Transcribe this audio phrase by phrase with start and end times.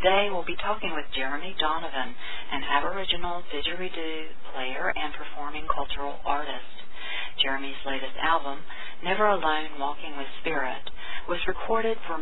[0.00, 2.16] Today we'll be talking with Jeremy Donovan,
[2.52, 6.72] an Aboriginal didgeridoo player and performing cultural artist.
[7.44, 8.60] Jeremy's latest album,
[9.04, 10.88] Never Alone Walking with Spirit,
[11.28, 12.16] was recorded for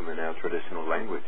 [0.00, 1.24] welcome in our traditional language.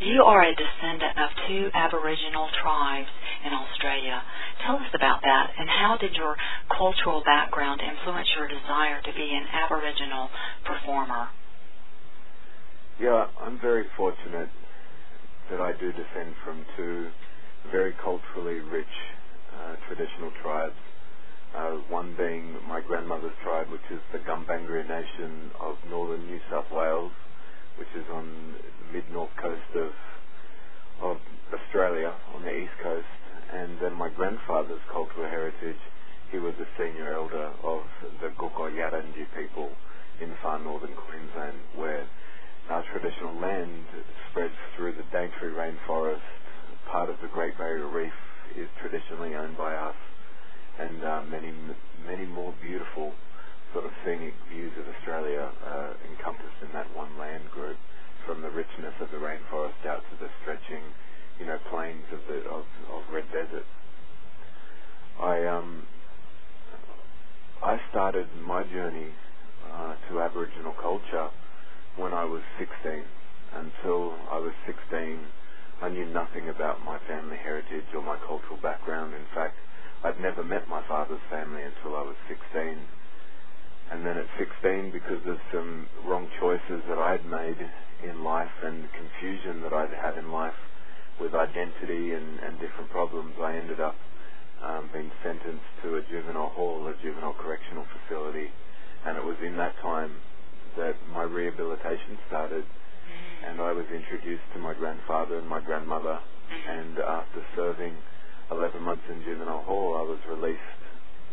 [0.00, 3.08] You are a descendant of two Aboriginal tribes
[3.46, 4.22] in Australia.
[4.66, 6.36] Tell us about that and how did your
[6.76, 10.28] cultural background influence your desire to be an Aboriginal
[10.64, 11.28] performer?
[13.00, 14.50] Yeah, I'm very fortunate
[15.50, 17.08] that I do descend from two
[17.70, 18.94] very culturally rich
[19.54, 20.78] uh, traditional tribes.
[21.54, 26.66] Uh, one being my grandmother's tribe, which is the Gumbaynggirr Nation of northern New South
[26.72, 27.12] Wales,
[27.78, 29.92] which is on the mid-north coast of
[31.02, 31.18] of
[31.52, 33.06] Australia, on the east coast.
[33.52, 35.78] And then my grandfather's cultural heritage,
[36.30, 37.82] he was a senior elder of
[38.20, 39.70] the Kuku Yalanji people
[40.20, 42.06] in far northern Queensland, where
[42.70, 43.84] our traditional land
[44.30, 46.22] spreads through the Daintree rainforest.
[46.90, 48.12] Part of the Great Barrier Reef
[48.56, 49.96] is traditionally owned by us,
[50.78, 51.52] and uh, many,
[52.06, 53.12] many more beautiful
[53.74, 57.76] sort of scenic views of Australia uh, encompassed in that one land group,
[58.24, 60.80] from the richness of the rainforest out to the stretching,
[61.38, 63.66] you know, plains of the of, of red desert.
[65.20, 65.86] I um
[67.62, 69.10] I started my journey
[69.72, 71.28] uh, to Aboriginal culture
[71.96, 73.04] when I was 16.
[73.54, 75.18] Until I was 16,
[75.82, 79.14] I knew nothing about my family heritage or my cultural background.
[79.14, 79.54] In fact,
[80.02, 82.78] I'd never met my father's family until I was 16.
[83.92, 87.58] And then at 16, because of some wrong choices that I had made
[88.02, 90.56] in life and confusion that I'd had in life
[91.20, 93.94] with identity and, and different problems, I ended up
[94.64, 98.48] um, being sentenced to a juvenile hall, a juvenile correctional facility.
[99.06, 100.12] And it was in that time
[100.76, 103.44] that my rehabilitation started, mm-hmm.
[103.50, 106.18] and I was introduced to my grandfather and my grandmother.
[106.18, 106.70] Mm-hmm.
[106.70, 107.94] And after serving
[108.50, 110.80] 11 months in juvenile hall, I was released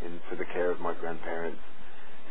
[0.03, 1.61] into the care of my grandparents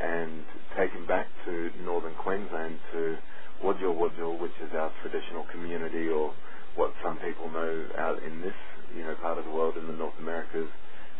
[0.01, 0.45] and
[0.77, 3.17] taken back to northern Queensland to
[3.63, 6.33] Wujal Wujal, which is our traditional community, or
[6.77, 8.57] what some people know out in this
[8.97, 10.69] you know part of the world in the North Americas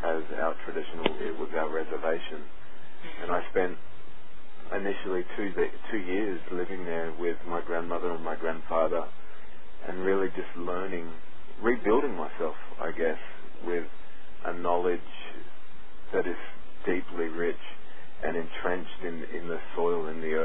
[0.03, 1.05] as our traditional.
[1.21, 3.23] It was our reservation, mm-hmm.
[3.23, 3.77] and I spent
[4.73, 5.53] initially two
[5.91, 9.05] two years living there with my grandmother and my grandfather,
[9.87, 11.11] and really just learning,
[11.61, 13.19] rebuilding myself, I guess,
[13.67, 13.85] with
[14.47, 15.01] a knowledge
[16.15, 16.41] that is
[16.87, 17.61] deeply rich
[18.25, 20.37] and entrenched in in the soil and the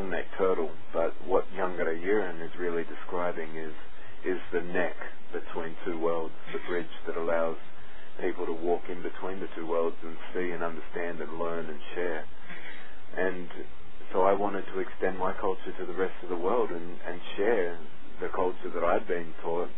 [0.00, 0.70] long-necked turtle.
[0.92, 3.72] But what Yangara Yiran is really describing is
[4.24, 4.96] is the neck
[5.32, 7.56] between two worlds, the bridge that allows
[8.20, 11.80] people to walk in between the two worlds and see and understand and learn and
[11.94, 12.24] share.
[13.16, 13.48] And
[14.12, 17.20] so I wanted to extend my culture to the rest of the world and, and
[17.36, 17.78] share
[18.20, 19.70] the culture that I'd been taught.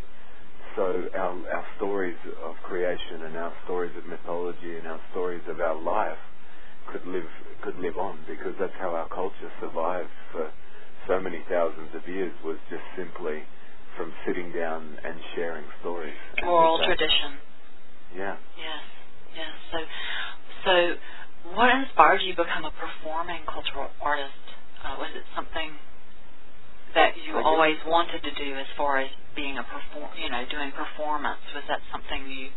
[0.75, 5.60] So our, our stories of creation and our stories of mythology and our stories of
[5.60, 6.18] our life
[6.90, 7.29] could live
[7.62, 10.50] could live on because that's how our culture survived for
[11.06, 13.43] so many thousands of years was just simply
[13.96, 16.17] from sitting down and sharing stories.
[16.43, 17.38] Oral tradition.
[18.17, 18.37] Yeah.
[18.58, 18.82] Yes.
[19.37, 19.52] Yes.
[19.70, 19.79] So
[20.64, 20.75] so
[21.55, 24.32] what inspired you to become a performing cultural artist?
[24.82, 25.70] Uh, was it something
[26.94, 30.73] that you always wanted to do as far as being a perform, you know, doing
[30.73, 31.40] performance?
[31.55, 32.50] Was that something you?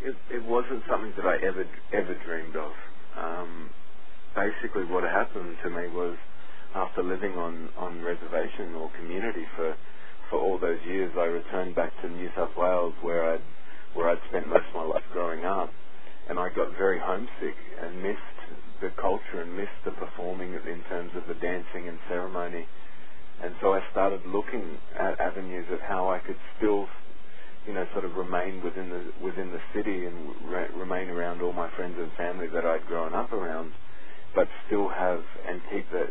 [0.00, 2.72] It, it wasn't something that I ever ever dreamed of.
[3.16, 3.70] Um,
[4.34, 6.16] basically, what happened to me was
[6.74, 9.76] after living on on reservation or community for
[10.30, 13.42] for all those years, I returned back to New South Wales where I'd
[13.94, 15.70] where I'd spent most of my life growing up
[16.28, 18.38] and I got very homesick and missed
[18.82, 22.66] the culture and missed the performing in terms of the dancing and ceremony.
[23.42, 26.86] And so I started looking at avenues of how I could still,
[27.68, 30.16] you know, sort of remain within the within the city and
[30.48, 33.72] re- remain around all my friends and family that I'd grown up around,
[34.34, 36.06] but still have and keep the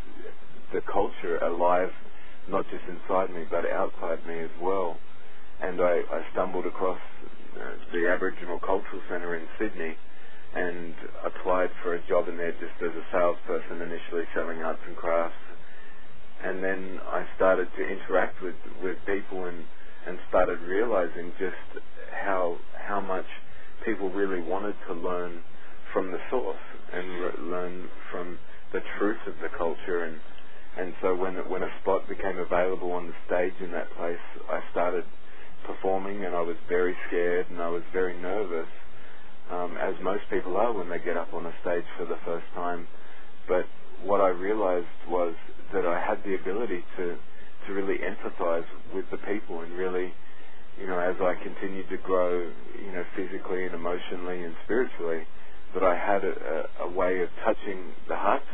[0.73, 1.91] the culture alive,
[2.49, 4.97] not just inside me but outside me as well.
[5.61, 6.99] And I, I stumbled across
[7.55, 7.59] uh,
[7.93, 9.95] the Aboriginal Cultural Centre in Sydney
[10.55, 10.95] and
[11.25, 15.35] applied for a job in there just as a salesperson initially selling arts and crafts.
[16.43, 19.65] And then I started to interact with, with people and,
[20.07, 21.83] and started realizing just
[22.23, 23.25] how how much
[23.85, 25.41] people really wanted to learn
[25.93, 28.37] from the source and re- learn from
[28.73, 30.17] the truth of the culture and
[30.77, 34.61] and so when when a spot became available on the stage in that place I
[34.71, 35.03] started
[35.65, 38.67] performing and I was very scared and I was very nervous
[39.51, 42.45] um, as most people are when they get up on a stage for the first
[42.53, 42.87] time.
[43.47, 43.65] But
[44.03, 45.35] what I realized was
[45.73, 47.17] that I had the ability to
[47.67, 50.13] to really empathize with the people and really,
[50.79, 55.27] you know, as I continued to grow, you know, physically and emotionally and spiritually,
[55.73, 58.46] that I had a, a way of touching the hearts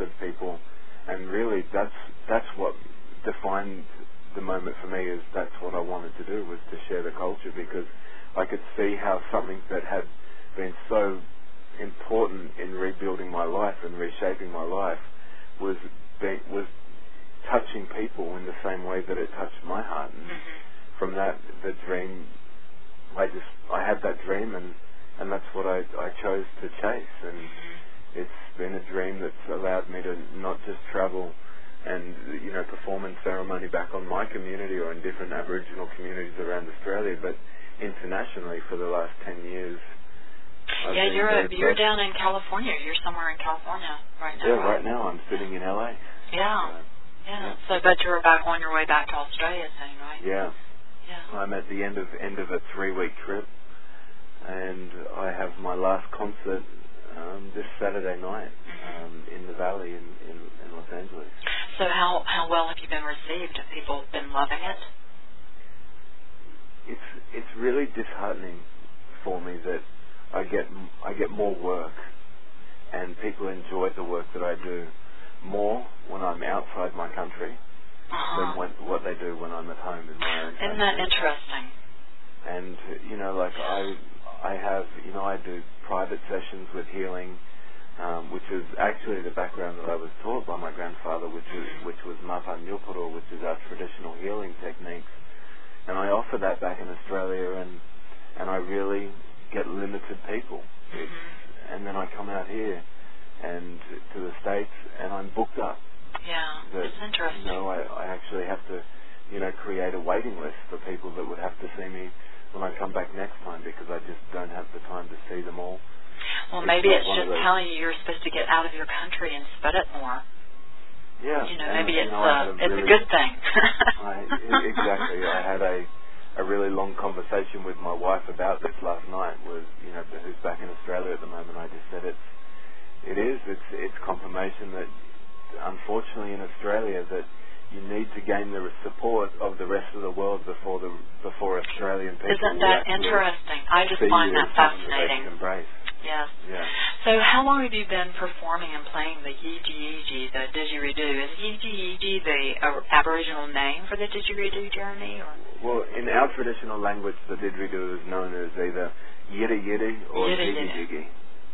[147.43, 151.27] how long have you been performing and playing the Yiji the didgeridoo?
[151.27, 155.19] Is Yiji the uh, Aboriginal name for the didgeridoo, Jeremy?
[155.19, 155.35] Or?
[155.59, 158.93] Well, in our traditional language, the didgeridoo is known as either
[159.27, 161.07] yiddy yiddy or jiggy jiggy.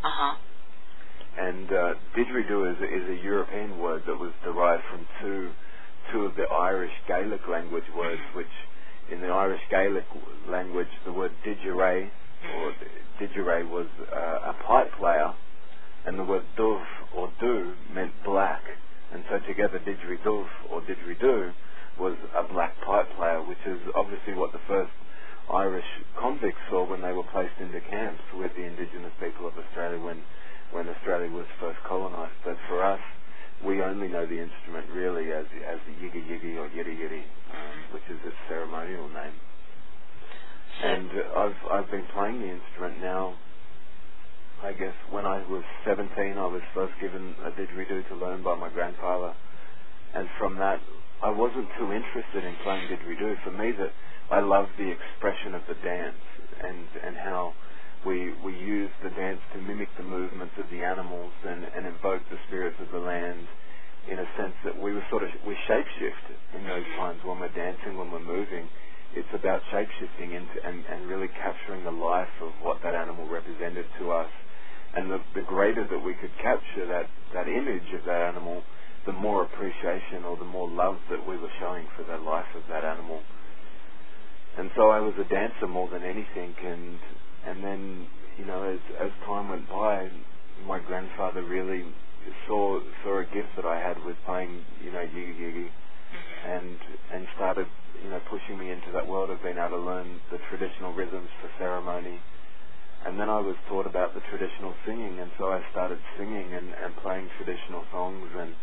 [0.06, 0.38] Uh-huh.
[1.40, 5.50] And uh, didgeridoo is, is a European word that was derived from two
[6.14, 8.54] two of the Irish Gaelic language words, which
[9.12, 10.06] in the Irish Gaelic
[10.48, 12.10] language, the word didgeray
[12.56, 12.74] or
[13.20, 15.34] didgeray was uh, a pipe player,
[16.06, 18.62] and the word dove or do meant black,
[19.14, 21.52] and so together didgeridoo or didgeridoo
[22.00, 24.92] was a black pipe player, which is obviously what the first
[25.54, 25.86] Irish
[26.20, 30.22] convicts saw when they were placed into camps with the indigenous people of Australia when
[30.72, 32.38] when Australia was first colonised.
[32.46, 33.02] But for us,
[33.66, 37.78] we only know the instrument really as as the yiggy yiggy or yiddy yiddy, um,
[37.92, 39.34] which is its ceremonial name.
[40.84, 43.34] And I've I've been playing the instrument now.
[44.62, 48.56] I guess when I was 17, I was first given a didgeridoo to learn by
[48.56, 49.34] my grandfather,
[50.14, 50.82] and from that,
[51.24, 53.44] I wasn't too interested in playing didgeridoo.
[53.44, 53.92] For me, that
[54.30, 56.24] I love the expression of the dance
[56.60, 57.54] and and how
[58.06, 62.22] we we use the dance to mimic the movements of the animals and, and invoke
[62.30, 63.48] the spirits of the land
[64.12, 67.56] in a sense that we were sort of we shapeshift in those times when we're
[67.56, 68.68] dancing, when we're moving.
[69.16, 73.86] It's about shapeshifting into and, and really capturing the life of what that animal represented
[74.00, 74.30] to us.
[74.96, 78.64] And the, the greater that we could capture that, that image of that animal,
[79.06, 82.64] the more appreciation or the more love that we were showing for the life of
[82.70, 83.22] that animal.
[84.58, 86.98] And so I was a dancer more than anything and
[87.46, 90.10] and then, you know, as as time went by,
[90.68, 91.86] my grandfather really
[92.48, 95.68] saw saw a gift that I had with playing, you know, yigi yigi,
[96.46, 96.78] and
[97.14, 97.68] and started,
[98.04, 101.30] you know, pushing me into that world of being able to learn the traditional rhythms
[101.42, 102.20] for ceremony.
[103.06, 106.74] And then I was taught about the traditional singing, and so I started singing and,
[106.74, 108.28] and playing traditional songs.
[108.38, 108.54] And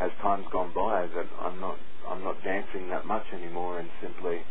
[0.00, 4.42] as time's gone by, that I'm not I'm not dancing that much anymore, and simply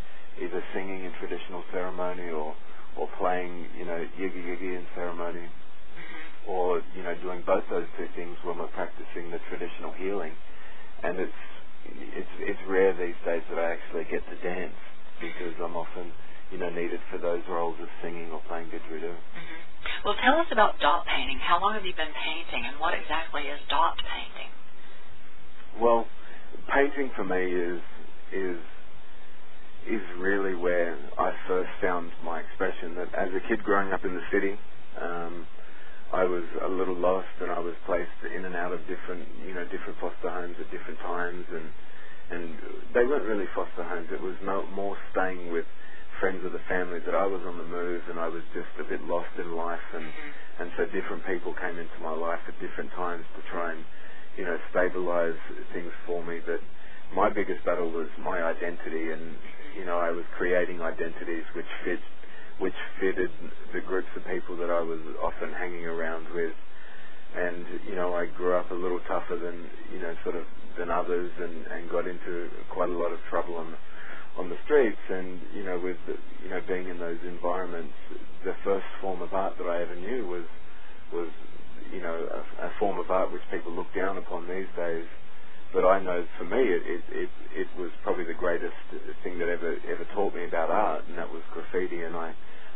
[0.41, 2.55] either singing in traditional ceremony or
[2.97, 5.50] or playing, you know, yigi yigi in ceremony,
[5.93, 6.50] Mm-hmm.
[6.51, 10.33] or you know, doing both those two things when we're practicing the traditional healing.
[11.03, 11.41] And it's
[11.85, 14.73] it's it's rare these days that I actually get to dance
[15.21, 16.12] because I'm often,
[16.51, 19.13] you know, needed for those roles of singing or playing didgeridoo.
[19.15, 19.62] hmm
[20.05, 21.39] Well, tell us about dot painting.
[21.39, 24.51] How long have you been painting, and what exactly is dot painting?
[25.81, 26.05] Well,
[26.73, 27.81] painting for me is
[28.31, 28.59] is
[29.88, 32.95] is really where I first found my expression.
[32.95, 34.55] That as a kid growing up in the city,
[35.01, 35.45] um,
[36.13, 39.53] I was a little lost, and I was placed in and out of different, you
[39.53, 41.67] know, different foster homes at different times, and
[42.31, 42.55] and
[42.93, 44.07] they weren't really foster homes.
[44.12, 45.65] It was no, more staying with
[46.20, 48.86] friends of the family that I was on the move, and I was just a
[48.89, 50.63] bit lost in life, and Mm-hmm.
[50.63, 53.84] and so different people came into my life at different times to try and,
[54.38, 55.38] you know, stabilize
[55.74, 56.41] things for me.
[56.46, 56.62] But
[57.15, 59.36] my biggest battle was my identity, and
[59.77, 62.00] you know, I was creating identities which fit,
[62.60, 63.32] which fitted
[63.74, 66.53] the groups of people that I was often hanging around with.
[67.36, 70.46] And you know, I grew up a little tougher than you know sort of
[70.79, 73.75] than others, and and got into quite a lot of trouble on
[74.37, 75.01] on the streets.
[75.09, 75.97] And you know, with
[76.43, 77.93] you know being in those environments,
[78.43, 80.45] the first form of art that I ever knew was
[81.13, 81.29] was
[81.91, 85.05] you know a, a form of art which people look down upon these days.
[85.73, 88.77] But I know for me, it, it it it was probably the greatest
[89.23, 92.01] thing that ever ever taught me about art, and that was graffiti.
[92.03, 92.33] And I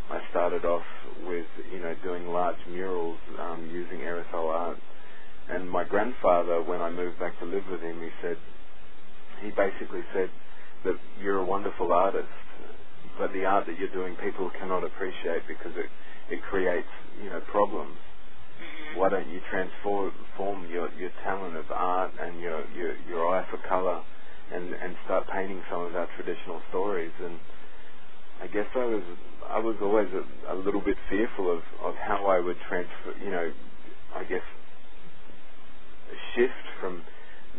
[0.10, 0.86] I started off
[1.28, 4.78] with you know doing large murals um, using aerosol art.
[5.50, 8.38] And my grandfather, when I moved back to live with him, he said
[9.42, 10.30] he basically said
[10.88, 12.32] that you're a wonderful artist,
[13.20, 15.92] but the art that you're doing people cannot appreciate because it
[16.32, 16.92] it creates
[17.22, 17.98] you know problems.
[17.98, 19.00] Mm-hmm.
[19.00, 23.58] Why don't you transform your your talent of art and your your your eye for
[23.68, 24.02] color
[24.54, 27.38] and and start painting some of our traditional stories and
[28.42, 29.04] I guess I was
[29.50, 33.32] I was always a, a little bit fearful of, of how I would transfer, you
[33.32, 33.52] know,
[34.16, 34.44] I guess
[36.36, 37.02] shift from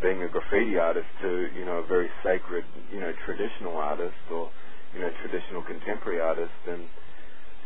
[0.01, 4.49] being a graffiti artist to, you know, a very sacred, you know, traditional artist or,
[4.93, 6.53] you know, traditional contemporary artist.
[6.67, 6.85] And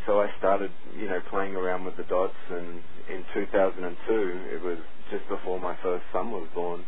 [0.06, 2.34] so I started, you know, playing around with the dots.
[2.50, 4.78] And in 2002, it was
[5.10, 6.84] just before my first son was born,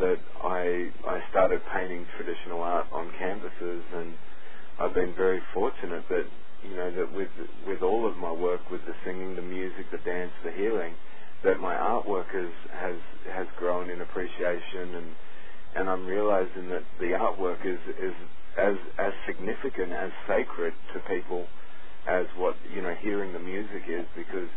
[0.00, 4.14] that I I started painting traditional art on canvases and
[4.80, 6.26] I've been very fortunate that
[6.64, 7.28] you know that with
[7.66, 10.94] with all of my work, with the singing, the music, the dance, the healing,
[11.46, 12.98] that my artwork has has
[13.32, 15.06] has grown in appreciation, and
[15.76, 18.14] and I'm realizing that the artwork is is
[18.58, 21.46] as as significant as sacred to people
[22.08, 24.48] as what you know hearing the music is because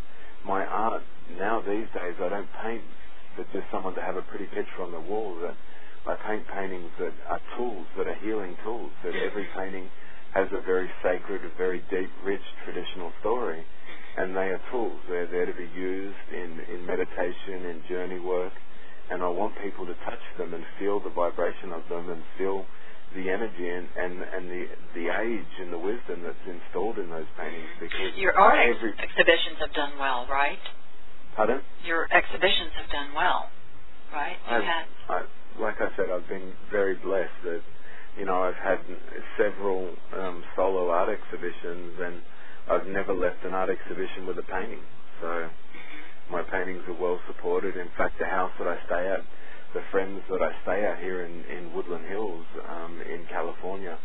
[0.43, 1.04] my art
[1.38, 2.82] now these days I don't paint
[3.36, 5.56] for just someone to have a pretty picture on the wall that
[6.08, 9.89] I paint paintings that are tools that are healing tools that every painting
[10.34, 13.65] has a very sacred, a very deep, rich traditional story.
[14.19, 14.99] And they are tools.
[15.08, 18.51] They're there to be used in, in meditation, in journey work.
[19.10, 22.65] And I want people to touch them and feel the vibration of them and feel
[23.15, 27.25] the energy and, and, and the the age and the wisdom that's installed in those
[27.41, 30.62] paintings because your art every, exhibitions have done well, right?
[31.36, 31.62] Pardon?
[31.84, 33.49] Your exhibitions have done well,
[34.13, 34.38] right?
[34.45, 34.86] I've, had...
[35.10, 35.25] I,
[35.60, 37.62] like I said, I've been very blessed that
[38.17, 38.79] you know, I've had
[39.38, 42.21] several um, solo art exhibitions, and
[42.69, 44.82] I've never left an art exhibition with a painting.
[45.21, 45.49] So
[46.29, 47.75] my paintings are well supported.
[47.75, 49.25] In fact, the house that I stay at,
[49.73, 53.97] the friends that I stay at here in, in Woodland Hills um, in California,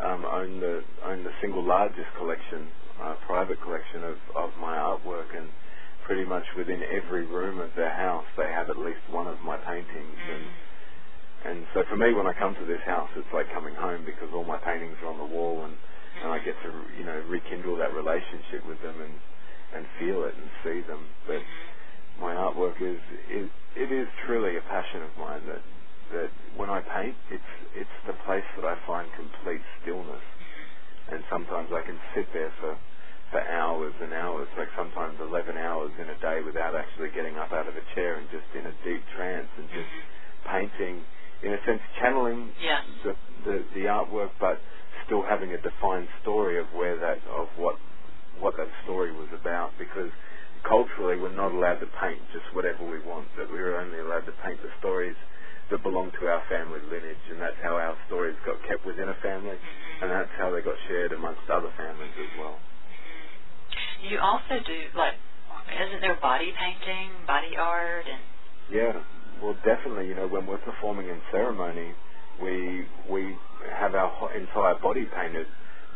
[0.00, 2.68] um, own the own the single largest collection,
[3.00, 5.48] uh, private collection of, of my artwork, and
[6.04, 9.56] pretty much within every room of their house, they have at least one of my
[9.56, 10.20] paintings.
[10.32, 10.44] And
[11.44, 14.28] and so for me, when I come to this house, it's like coming home because
[14.34, 15.74] all my paintings are on the wall, and,
[16.22, 19.14] and I get to you know rekindle that relationship with them and
[19.74, 21.04] and feel it and see them.
[21.26, 22.22] But mm-hmm.
[22.22, 25.62] my artwork is it, it is truly a passion of mine that
[26.12, 31.14] that when I paint, it's it's the place that I find complete stillness, mm-hmm.
[31.14, 32.76] and sometimes I can sit there for
[33.30, 37.50] for hours and hours, like sometimes 11 hours in a day without actually getting up
[37.50, 40.46] out of a chair and just in a deep trance and just mm-hmm.
[40.46, 41.02] painting
[41.42, 42.80] in a sense, channeling yes.
[43.04, 43.12] the,
[43.44, 44.60] the, the artwork, but
[45.06, 47.76] still having a defined story of where that of what
[48.38, 49.72] what that story was about.
[49.78, 50.10] Because
[50.68, 53.26] culturally, we're not allowed to paint just whatever we want.
[53.38, 55.16] That we're only allowed to paint the stories
[55.70, 59.18] that belong to our family lineage, and that's how our stories got kept within a
[59.18, 59.58] family,
[60.02, 62.54] and that's how they got shared amongst other families as well.
[64.06, 65.18] You also do like,
[65.66, 68.22] isn't there body painting, body art, and
[68.70, 69.02] yeah,
[69.42, 70.06] well, definitely.
[70.08, 71.94] You know, when we're performing in ceremony,
[72.42, 73.36] we we
[73.78, 75.46] have our entire body painted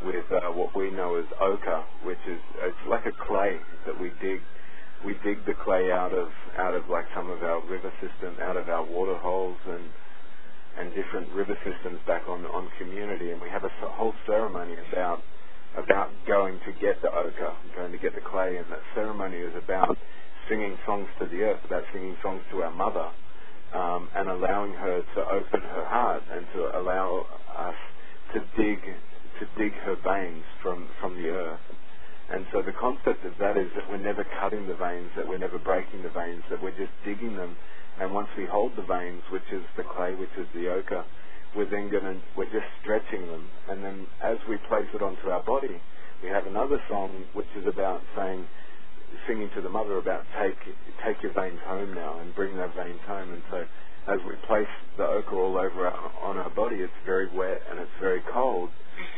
[0.05, 4.11] with uh, what we know as ochre, which is it's like a clay that we
[4.21, 4.41] dig.
[5.05, 8.57] We dig the clay out of out of like some of our river system, out
[8.57, 9.85] of our water holes and
[10.79, 15.23] and different river systems back on on community, and we have a whole ceremony about
[15.77, 19.55] about going to get the ochre, going to get the clay, and that ceremony is
[19.57, 19.97] about
[20.49, 23.09] singing songs to the earth, about singing songs to our mother,
[23.75, 27.75] um, and allowing her to open her heart and to allow us
[28.35, 28.81] to dig
[29.39, 31.61] to dig her veins from from the earth.
[32.31, 35.39] And so the concept of that is that we're never cutting the veins, that we're
[35.39, 37.57] never breaking the veins, that we're just digging them.
[37.99, 41.05] And once we hold the veins, which is the clay, which is the ochre,
[41.57, 43.49] we're then going to we're just stretching them.
[43.69, 45.81] And then as we place it onto our body,
[46.23, 48.47] we have another song which is about saying
[49.27, 50.57] singing to the mother about take
[51.05, 53.33] take your veins home now and bring their veins home.
[53.33, 53.65] And so
[54.09, 57.79] as we place the ochre all over our, on our body, it's very wet and
[57.79, 58.71] it's very cold.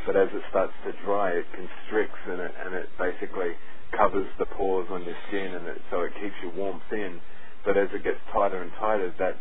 [0.07, 3.53] But as it starts to dry, it constricts and it, and it basically
[3.97, 7.21] covers the pores on your skin, and it, so it keeps your warmth in.
[7.65, 9.37] but as it gets tighter and tighter, that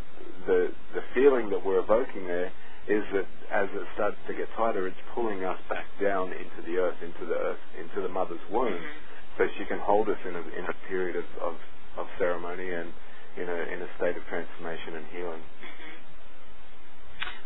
[0.45, 2.51] the the feeling that we're evoking there
[2.87, 6.77] is that as it starts to get tighter, it's pulling us back down into the
[6.77, 9.10] earth, into the earth, into the mother's womb, mm-hmm.
[9.37, 11.55] So she can hold us in a in a period of, of,
[11.97, 12.91] of ceremony and
[13.37, 15.43] in a in a state of transformation and healing.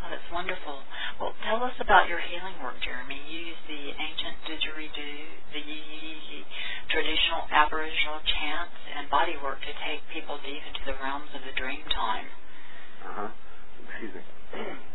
[0.05, 0.85] Oh, that's wonderful.
[1.17, 3.17] Well, tell us about your healing work, Jeremy.
[3.25, 5.17] You use the ancient didgeridoo,
[5.49, 5.65] the
[6.93, 11.53] traditional Aboriginal chants, and body work to take people deep into the realms of the
[11.57, 12.29] dream time.
[13.01, 13.29] Uh huh.
[13.89, 14.23] Excuse me.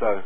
[0.00, 0.22] So,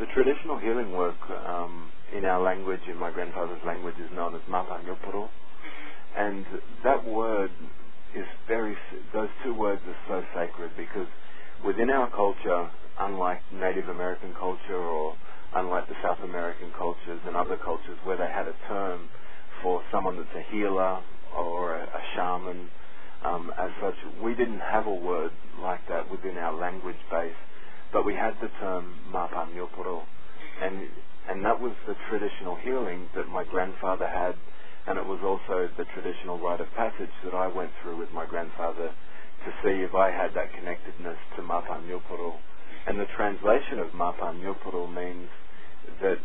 [0.00, 1.16] the traditional healing work
[1.48, 4.40] um, in our language, in my grandfather's language, is known as.
[4.42, 5.26] Mm-hmm.
[6.16, 6.46] And
[6.82, 7.50] that word
[8.14, 8.76] is very,
[9.12, 11.08] those two words are so sacred because
[11.64, 15.16] within our culture, unlike Native American culture or
[15.54, 19.08] unlike the South American cultures and other cultures where they had a term
[19.62, 21.00] for someone that's a healer
[21.36, 22.68] or a, a shaman,
[23.24, 27.32] um, as such, we didn't have a word like that within our language base,
[27.92, 30.02] but we had the term Mapa Nyupuru,
[30.62, 30.88] and
[31.28, 34.34] and that was the traditional healing that my grandfather had,
[34.86, 38.26] and it was also the traditional rite of passage that I went through with my
[38.26, 38.90] grandfather
[39.44, 42.34] to see if I had that connectedness to Mapa Nyupuru
[42.86, 45.28] and the translation of Mapa Nyupuru means
[46.02, 46.18] that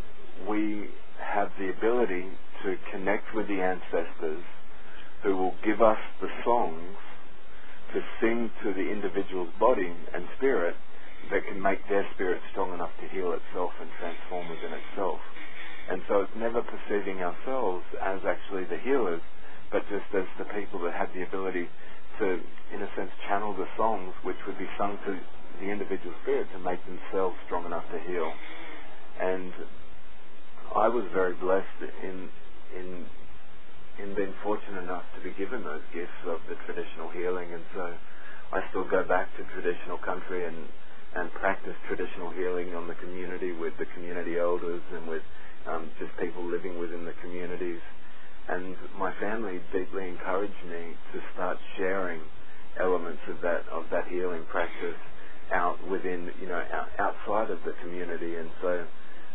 [0.48, 2.26] we have the ability
[2.64, 4.44] to connect with the ancestors
[5.22, 6.96] who will give us the songs
[7.94, 10.74] to sing to the individual's body and spirit
[11.30, 15.20] that can make their spirit strong enough to heal itself and transform within itself.
[15.90, 19.22] And so it's never perceiving ourselves as actually the healers,
[19.72, 21.68] but just as the people that have the ability
[22.18, 22.40] to,
[22.74, 25.18] in a sense, channel the songs which would be sung to
[25.60, 28.32] the individual spirit to make themselves strong enough to heal.
[29.20, 29.52] And
[30.74, 32.30] I was very blessed in
[32.76, 33.06] in
[33.98, 37.92] in being fortunate enough to be given those gifts of the traditional healing, and so
[38.52, 40.56] I still go back to traditional country and
[41.14, 45.22] and practice traditional healing on the community with the community elders and with
[45.66, 47.80] um, just people living within the communities.
[48.48, 52.20] And my family deeply encouraged me to start sharing
[52.78, 54.98] elements of that of that healing practice
[55.52, 58.36] out within, you know, out, outside of the community.
[58.36, 58.86] And so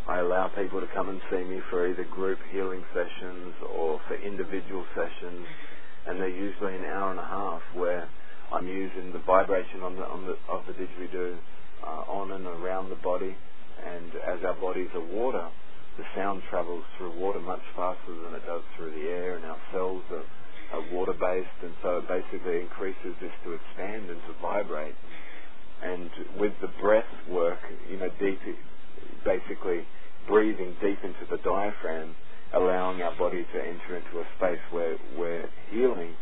[0.07, 4.15] I allow people to come and see me for either group healing sessions or for
[4.15, 5.45] individual sessions.
[6.07, 8.07] And they're usually an hour and a half where
[8.51, 11.35] I'm using the vibration on the, on the, of the didgeridoo
[11.83, 13.35] uh, on and around the body.
[13.85, 15.49] And as our bodies are water,
[15.97, 19.59] the sound travels through water much faster than it does through the air, and our
[19.71, 20.25] cells are,
[20.77, 24.95] are water based, and so it basically increases this to expand and to vibrate
[25.85, 26.09] and
[26.39, 27.59] with the breath work,
[27.89, 28.39] you know, deep,
[29.23, 29.85] basically
[30.27, 32.15] breathing deep into the diaphragm,
[32.53, 36.13] allowing our body to enter into a space where where healing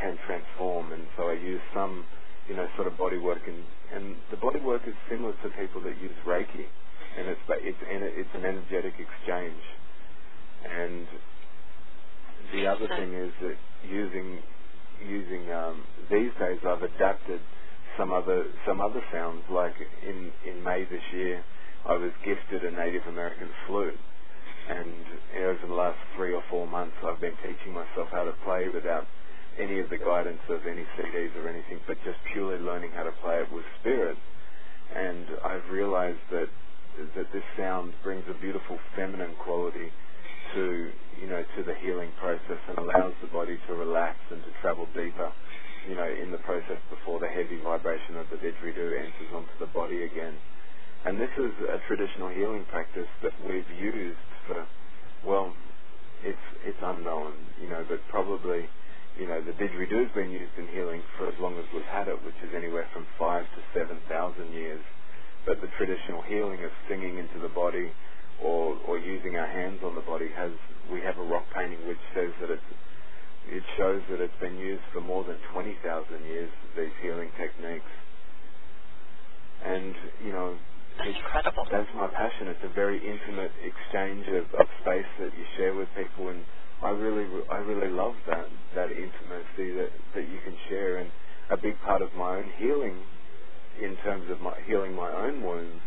[0.00, 0.92] can transform.
[0.92, 2.04] And so I use some,
[2.48, 3.62] you know, sort of body work, and
[3.94, 6.66] and the body work is similar to people that use Reiki,
[7.18, 9.62] and it's it's it's an energetic exchange.
[10.64, 11.06] And
[12.52, 13.56] the other thing is that
[13.88, 14.38] using
[15.06, 17.40] using um, these days I've adapted
[17.98, 19.42] some other some other sounds.
[19.50, 19.74] Like
[20.06, 21.44] in in May this year,
[21.86, 23.98] I was gifted a Native American flute,
[24.68, 24.92] and
[25.38, 29.06] over the last three or four months, I've been teaching myself how to play without
[29.58, 33.12] any of the guidance of any CDs or anything, but just purely learning how to
[33.22, 34.16] play it with spirit.
[34.94, 36.48] And I've realized that
[37.16, 39.90] that this sound brings a beautiful feminine quality
[40.54, 40.90] to
[41.20, 44.86] you know to the healing process and allows the body to relax and to travel
[44.94, 45.32] deeper
[45.88, 49.66] you know, in the process before the heavy vibration of the didgeridoo enters onto the
[49.66, 50.34] body again.
[51.04, 54.66] And this is a traditional healing practice that we've used for,
[55.26, 55.52] well,
[56.24, 58.64] it's it's unknown, you know, but probably,
[59.18, 62.18] you know, the didgeridoo's been used in healing for as long as we've had it,
[62.24, 64.82] which is anywhere from five to seven thousand years.
[65.46, 67.92] But the traditional healing of singing into the body
[68.42, 70.50] or or using our hands on the body has
[70.92, 72.62] we have a rock painting which says that it's
[73.48, 75.80] it shows that it's been used for more than 20,000
[76.26, 77.92] years, these healing techniques.
[79.64, 80.56] And, you know,
[80.98, 81.64] that's incredible.
[81.70, 82.48] That's my passion.
[82.48, 86.44] It's a very intimate exchange of, of space that you share with people, and
[86.82, 90.98] I really, I really love that that intimacy that that you can share.
[90.98, 91.10] And
[91.50, 92.98] a big part of my own healing,
[93.80, 95.80] in terms of my healing my own wounds,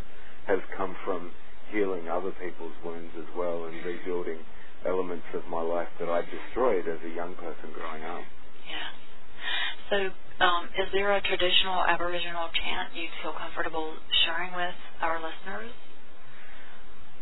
[0.47, 1.31] has come from
[1.71, 4.39] healing other people's wounds as well, and rebuilding
[4.85, 8.21] elements of my life that I destroyed as a young person growing up.
[8.69, 8.89] Yeah.
[9.89, 9.97] So,
[10.43, 13.95] um, is there a traditional Aboriginal chant you feel comfortable
[14.25, 15.71] sharing with our listeners?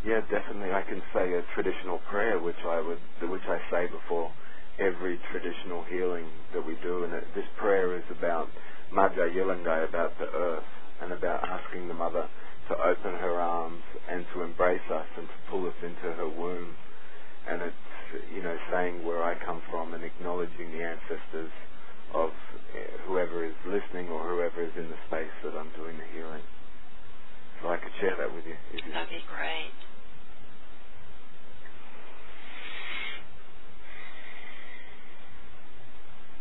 [0.05, 0.69] Yeah, definitely.
[0.69, 4.31] I can say a traditional prayer, which I would, which I say before
[4.77, 7.05] every traditional healing that we do.
[7.05, 8.47] And it, this prayer is about
[8.93, 10.69] Maja Yilangai, about the earth,
[11.01, 12.29] and about asking the mother
[12.69, 16.75] to open her arms and to embrace us and to pull us into her womb.
[17.49, 21.51] And it's, you know, saying where I come from and acknowledging the ancestors
[22.13, 22.29] of
[22.77, 26.45] eh, whoever is listening or whoever is in the space that I'm doing the healing.
[27.61, 28.55] So I could share that with you.
[28.93, 29.73] That'd be great.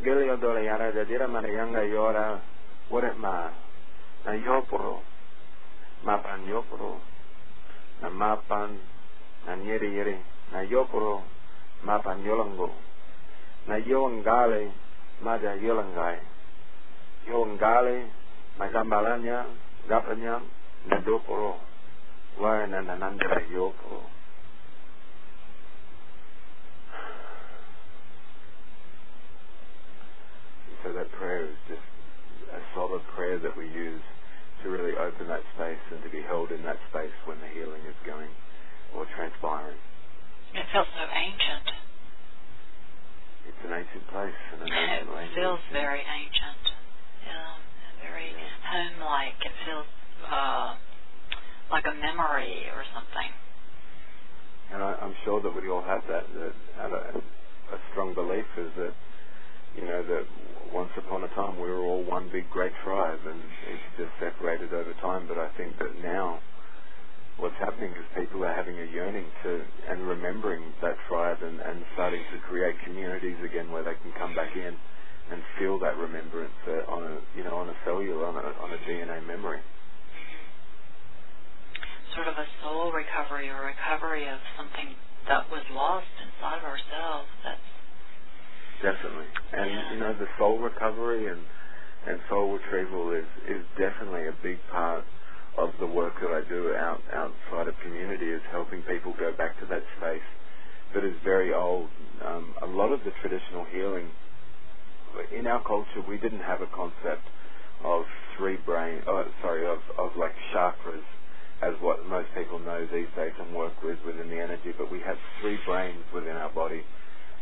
[0.00, 2.40] Gilio dole yara da dira mana yanga yora.
[2.88, 3.50] Wore ma.
[4.24, 5.02] Na yoporo.
[6.04, 7.00] Mapan yoporo.
[8.00, 8.78] Na mapan.
[9.46, 10.32] Na nyeri yeri.
[10.52, 11.22] na yoporo
[11.84, 12.70] mapa yolango
[13.66, 14.70] na yolangale
[15.24, 16.20] mada yolangai
[17.28, 18.06] yolangale
[18.58, 19.46] magambalanya
[19.88, 20.40] gapanya
[20.88, 21.56] na doporo
[22.38, 24.04] wa na nanandra yoporo
[30.84, 31.84] so that prayer is just
[32.52, 34.02] a solid prayer that we use
[34.62, 37.82] to really open that space and to be held in that space when the healing
[37.88, 38.30] is going
[38.94, 39.78] or transpiring.
[40.54, 41.66] It feels so ancient.
[43.48, 45.34] It's an ancient place and an ancient It language.
[45.34, 46.64] feels very ancient.
[47.26, 47.56] Yeah,
[48.04, 48.30] very
[48.66, 49.38] home-like.
[49.42, 49.88] It feels
[50.30, 50.74] uh,
[51.70, 53.30] like a memory or something.
[54.72, 58.70] And I, I'm sure that we all have that, that a, a strong belief is
[58.76, 58.94] that
[59.76, 60.24] you know that
[60.72, 64.72] once upon a time we were all one big great tribe, and it's just separated
[64.72, 65.28] over time.
[65.28, 66.40] But I think that now
[67.36, 71.84] what's happening is people are having a yearning to and remembering that tribe and, and
[71.94, 74.74] starting to create communities again where they can come back in
[75.30, 78.72] and feel that remembrance uh, on a you know on a cellular on a, on
[78.72, 79.60] a DNA memory.
[82.16, 84.92] Sort of a soul recovery or recovery of something
[85.28, 87.28] that was lost inside of ourselves.
[87.44, 87.68] That's
[88.80, 89.92] Definitely, and Yeah.
[89.92, 91.44] you know the soul recovery and
[92.06, 95.04] and soul retrieval is is definitely a big part
[95.58, 99.58] of the work that I do out outside of community is helping people go back
[99.60, 100.22] to that space
[100.94, 101.88] that is very old.
[102.24, 104.10] Um, a lot of the traditional healing
[105.32, 107.22] in our culture, we didn't have a concept
[107.84, 108.04] of
[108.36, 111.04] three brain, oh, sorry, of of like chakras
[111.62, 114.72] as what most people know these days and work with within the energy.
[114.76, 116.82] But we have three brains within our body.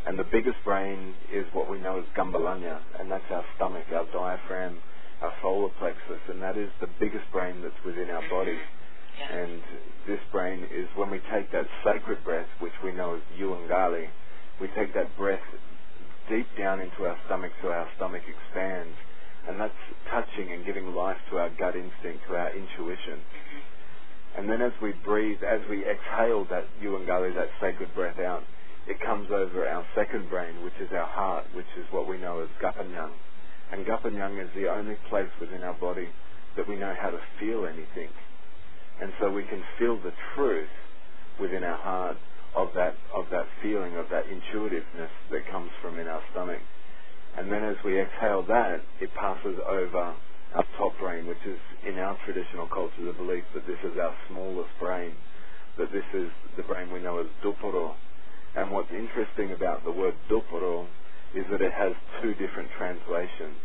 [0.07, 4.07] And the biggest brain is what we know as Gumbalanya, and that's our stomach, our
[4.13, 4.79] diaphragm,
[5.21, 8.57] our solar plexus, and that is the biggest brain that's within our body.
[9.19, 9.31] yes.
[9.31, 9.61] And
[10.07, 14.09] this brain is when we take that sacred breath, which we know as Yuangali,
[14.61, 15.45] we take that breath
[16.29, 18.97] deep down into our stomach so our stomach expands,
[19.49, 19.73] and that's
[20.09, 23.21] touching and giving life to our gut instinct, to our intuition.
[23.21, 24.39] Mm-hmm.
[24.41, 28.43] And then as we breathe, as we exhale that Yuangali, that sacred breath out,
[28.91, 32.41] it comes over our second brain, which is our heart, which is what we know
[32.41, 33.15] as Gapanyang.
[33.71, 36.09] And Gapanyang is the only place within our body
[36.57, 38.11] that we know how to feel anything.
[39.01, 40.75] And so we can feel the truth
[41.39, 42.17] within our heart
[42.57, 46.59] of that of that feeling, of that intuitiveness that comes from in our stomach.
[47.39, 50.19] And then as we exhale that, it passes over
[50.53, 54.15] our top brain, which is in our traditional culture the belief that this is our
[54.29, 55.13] smallest brain,
[55.79, 57.95] that this is the brain we know as Duporo.
[58.57, 60.87] And what's interesting about the word Duporo
[61.35, 63.57] is that it has two different translations.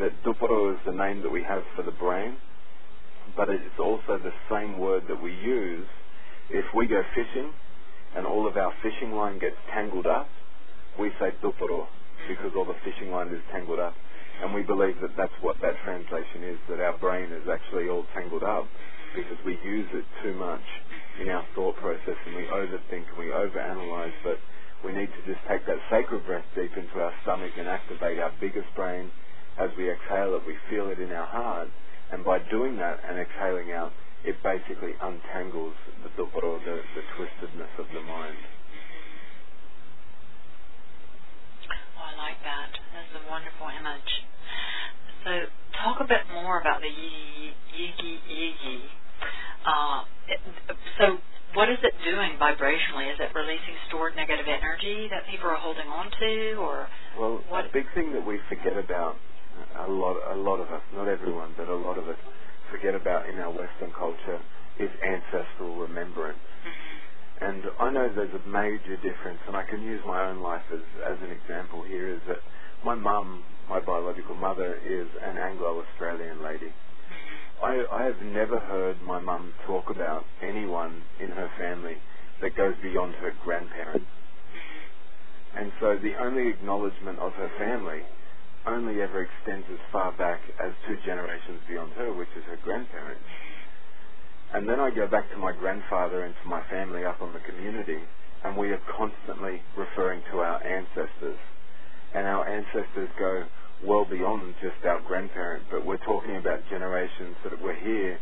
[0.00, 2.36] That Duporo is the name that we have for the brain,
[3.36, 5.86] but it's also the same word that we use
[6.50, 7.52] if we go fishing
[8.16, 10.28] and all of our fishing line gets tangled up,
[10.98, 11.86] we say Duporo
[12.28, 13.94] because all the fishing line is tangled up.
[14.42, 18.04] And we believe that that's what that translation is, that our brain is actually all
[18.14, 18.66] tangled up
[19.14, 20.62] because we use it too much
[21.20, 24.14] in our thought process and we overthink and we overanalyze.
[24.22, 24.38] But
[24.84, 28.32] we need to just take that sacred breath deep into our stomach and activate our
[28.40, 29.10] biggest brain.
[29.58, 31.68] As we exhale it, we feel it in our heart.
[32.12, 33.92] And by doing that and exhaling out,
[34.24, 38.36] it basically untangles the Duporo, the, the twistedness of the mind.
[41.96, 42.72] Oh, I like that.
[42.92, 44.12] That's a wonderful image.
[45.24, 45.30] So,
[45.82, 48.18] talk a bit more about the Yigi Yigi.
[48.28, 49.03] Yigi.
[49.64, 50.40] Uh, it,
[50.98, 51.18] so,
[51.54, 53.12] what is it doing vibrationally?
[53.12, 57.66] Is it releasing stored negative energy that people are holding on to, or well, what?
[57.66, 59.16] a big thing that we forget about
[59.78, 62.18] a lot, a lot of us, not everyone, but a lot of us
[62.70, 64.40] forget about in our Western culture
[64.78, 66.38] is ancestral remembrance.
[66.66, 67.44] Mm-hmm.
[67.44, 70.80] And I know there's a major difference, and I can use my own life as,
[71.06, 72.38] as an example here, is that
[72.84, 76.72] my mum, my biological mother, is an Anglo-Australian lady.
[77.62, 81.96] I, I have never heard my mum talk about anyone in her family
[82.40, 84.06] that goes beyond her grandparents.
[85.56, 88.02] And so the only acknowledgement of her family
[88.66, 93.22] only ever extends as far back as two generations beyond her, which is her grandparents.
[94.52, 97.40] And then I go back to my grandfather and to my family up on the
[97.40, 97.98] community,
[98.44, 101.38] and we are constantly referring to our ancestors.
[102.14, 103.44] And our ancestors go
[103.82, 108.18] well beyond just our grandparents, but we're talking about generations that were here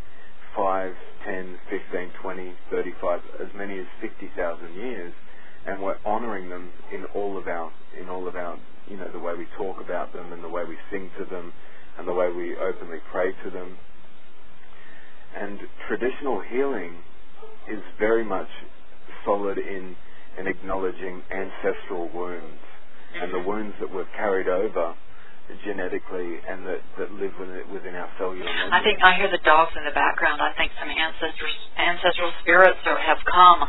[0.57, 5.13] 5, 10, 15, 20, 35, as many as 50,000 years,
[5.67, 9.19] and we're honoring them in all of our, in all of our, you know, the
[9.19, 11.53] way we talk about them and the way we sing to them
[11.99, 13.77] and the way we openly pray to them.
[15.37, 16.97] And traditional healing
[17.71, 18.49] is very much
[19.25, 19.97] solid in,
[20.39, 22.61] in acknowledging ancestral wounds
[23.15, 24.95] and the wounds that we've carried over
[25.65, 28.73] genetically and that, that live within, within our cellular memory.
[28.73, 30.41] I think I hear the dogs in the background.
[30.41, 33.69] I think some ancestors, ancestral spirits are, have come.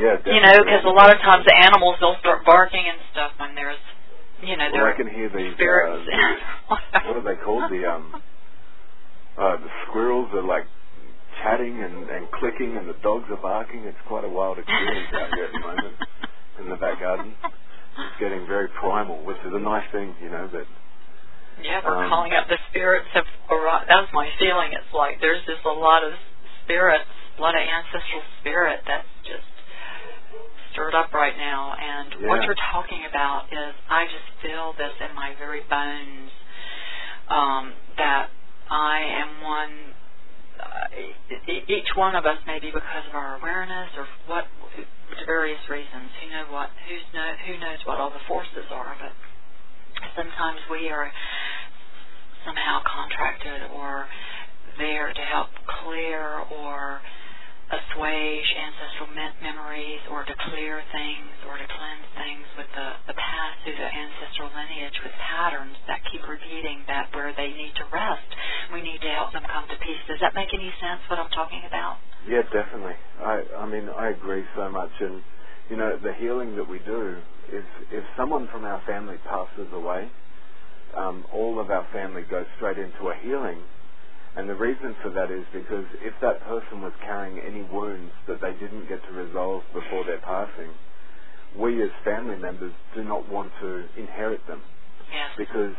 [0.00, 0.34] Yeah, definitely.
[0.34, 3.54] You know, because a lot of times the animals they'll start barking and stuff when
[3.54, 3.78] there's,
[4.42, 5.54] you know, well, I can hear these.
[5.54, 6.04] spirits.
[6.68, 7.70] Uh, the, what are they called?
[7.70, 8.14] The um,
[9.38, 10.66] uh, the squirrels are like
[11.42, 13.84] chatting and, and clicking, and the dogs are barking.
[13.84, 15.94] It's quite a wild experience out here at the moment
[16.60, 17.34] in the back garden.
[17.42, 20.48] It's getting very primal, which is a nice thing, you know.
[20.52, 20.66] That
[21.62, 23.88] Yeah, we're Um, calling up the spirits of arrived.
[23.88, 24.72] That's my feeling.
[24.72, 26.12] It's like there's just a lot of
[26.64, 29.44] spirits, a lot of ancestral spirit that's just
[30.72, 31.74] stirred up right now.
[31.78, 36.30] And what you're talking about is I just feel this in my very bones
[37.28, 38.30] um, that
[38.70, 39.94] I am one.
[40.54, 40.86] Uh,
[41.68, 44.46] each one of us, maybe because of our awareness or what,
[45.26, 46.10] various reasons.
[46.22, 46.70] Who know what?
[46.88, 47.32] Who's know?
[47.46, 48.96] Who knows what all the forces are?
[49.00, 49.12] But
[50.16, 51.10] sometimes we are
[52.44, 54.06] somehow contracted or
[54.78, 55.48] there to help
[55.84, 57.00] clear or
[57.72, 63.16] assuage ancestral me- memories or to clear things or to cleanse things with the, the
[63.16, 67.84] past through the ancestral lineage with patterns that keep repeating that where they need to
[67.88, 68.28] rest,
[68.72, 70.02] we need to help them come to peace.
[70.06, 71.96] Does that make any sense what I'm talking about?
[72.28, 72.96] yeah, definitely.
[73.20, 75.22] I I mean I agree so much, and
[75.70, 77.16] you know the healing that we do
[77.52, 80.10] is if someone from our family passes away,
[80.96, 83.58] um, all of our family goes straight into a healing.
[84.36, 88.40] And the reason for that is because if that person was carrying any wounds that
[88.40, 90.70] they didn't get to resolve before their passing,
[91.56, 94.60] we as family members do not want to inherit them.
[95.12, 95.30] Yes.
[95.38, 95.74] Because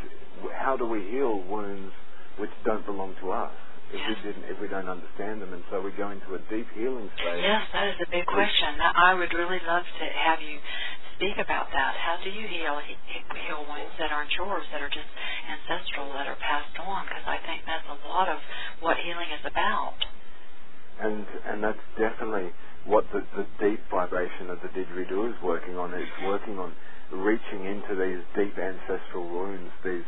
[0.55, 1.91] how do we heal wounds
[2.37, 3.51] which don't belong to us
[3.91, 5.51] if we didn't, if we don't understand them?
[5.51, 7.43] And so we go into a deep healing stage.
[7.43, 8.79] Yes, that is a big question.
[8.79, 10.59] I would really love to have you
[11.15, 11.95] speak about that.
[11.95, 15.07] How do you heal heal wounds that aren't yours, that are just
[15.47, 17.05] ancestral, that are passed on?
[17.07, 18.39] Because I think that's a lot of
[18.81, 19.95] what healing is about.
[20.99, 22.51] and and that's definitely
[22.85, 25.93] what the, the deep vibration of the didgeridoo is working on.
[25.93, 26.73] It's working on
[27.11, 29.71] reaching into these deep ancestral wounds.
[29.83, 30.05] These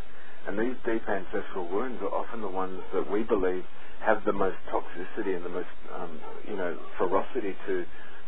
[0.48, 3.64] and these deep ancestral wounds are often the ones that we believe
[4.06, 7.86] have the most toxicity and the most um, you know ferocity to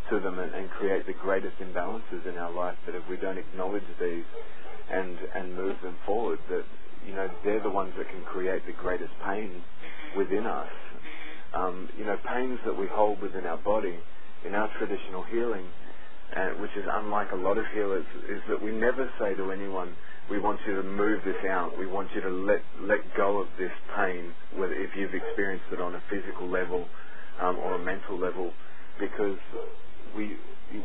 [0.10, 2.78] to them and, and create the greatest imbalances in our life.
[2.86, 4.26] That if we don't acknowledge these
[4.92, 6.64] and and move them forward, that
[7.06, 9.62] you know they're the ones that can create the greatest pain
[10.16, 10.70] within us
[11.54, 13.98] um, you know, pains that we hold within our body
[14.46, 15.66] in our traditional healing,
[16.36, 19.94] uh, which is unlike a lot of healers, is that we never say to anyone,
[20.30, 21.78] we want you to move this out.
[21.78, 25.82] We want you to let let go of this pain, whether if you've experienced it
[25.82, 26.86] on a physical level
[27.42, 28.54] um, or a mental level,
[29.00, 29.40] because
[30.16, 30.38] we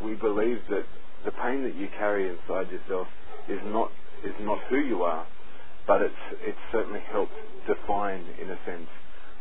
[0.03, 0.85] we believe that
[1.25, 3.09] the pain that you carry inside yourself
[3.49, 3.91] is not
[4.25, 5.27] is not who you are,
[5.87, 7.33] but it's it's certainly helped
[7.67, 8.89] define, in a sense,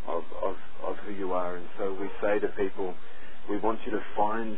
[0.07, 1.55] of, of, of who you are.
[1.55, 2.93] And so we say to people,
[3.49, 4.57] we want you to find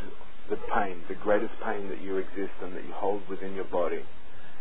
[0.49, 4.01] the pain, the greatest pain that you exist and that you hold within your body.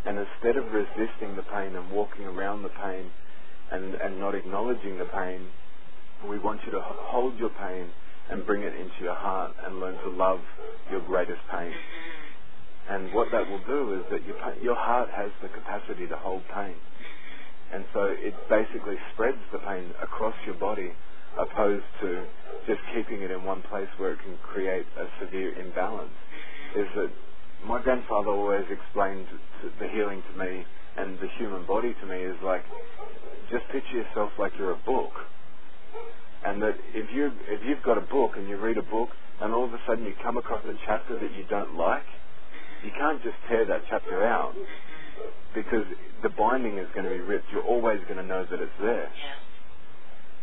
[0.05, 3.11] And instead of resisting the pain and walking around the pain
[3.71, 5.47] and, and not acknowledging the pain,
[6.27, 7.89] we want you to hold your pain
[8.29, 10.39] and bring it into your heart and learn to love
[10.91, 11.73] your greatest pain.
[12.89, 16.43] And what that will do is that your, your heart has the capacity to hold
[16.53, 16.75] pain.
[17.73, 20.91] And so it basically spreads the pain across your body
[21.37, 22.25] opposed to
[22.67, 26.13] just keeping it in one place where it can create a severe imbalance.
[26.75, 27.11] Is that
[27.65, 29.27] my grandfather always explained
[29.79, 30.65] the healing to me
[30.97, 32.63] and the human body to me is like
[33.51, 35.11] just picture yourself like you're a book,
[36.43, 39.09] and that if you if you've got a book and you read a book
[39.41, 42.05] and all of a sudden you come across a chapter that you don't like,
[42.83, 44.53] you can't just tear that chapter out
[45.53, 45.85] because
[46.23, 47.45] the binding is going to be ripped.
[47.51, 49.09] You're always going to know that it's there.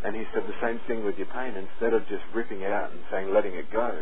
[0.05, 1.55] And he said the same thing with your pain.
[1.55, 3.93] Instead of just ripping it out and saying letting it go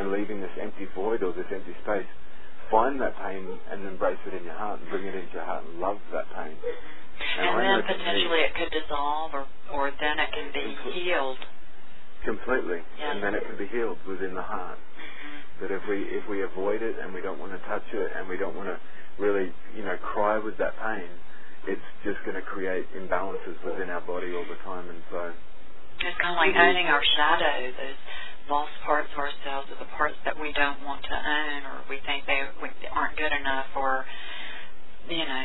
[0.00, 2.08] and leaving this empty void or this empty space,
[2.70, 5.64] find that pain and embrace it in your heart and bring it into your heart
[5.68, 6.56] and love that pain.
[7.38, 11.38] And, and then potentially it could dissolve or, or then it can be healed.
[12.24, 12.80] Completely.
[12.98, 13.08] Yes.
[13.10, 14.78] And then it can be healed within the heart.
[14.78, 15.62] Mm-hmm.
[15.62, 18.28] That if we if we avoid it and we don't want to touch it and
[18.28, 18.78] we don't want to
[19.22, 21.08] really, you know, cry with that pain,
[21.68, 25.32] it's just going to create imbalances within our body all the time and so
[26.00, 28.00] it's kind of like owning our shadow, those
[28.50, 31.96] lost parts of ourselves or the parts that we don't want to own or we
[32.04, 34.04] think they we aren't good enough or
[35.08, 35.44] you know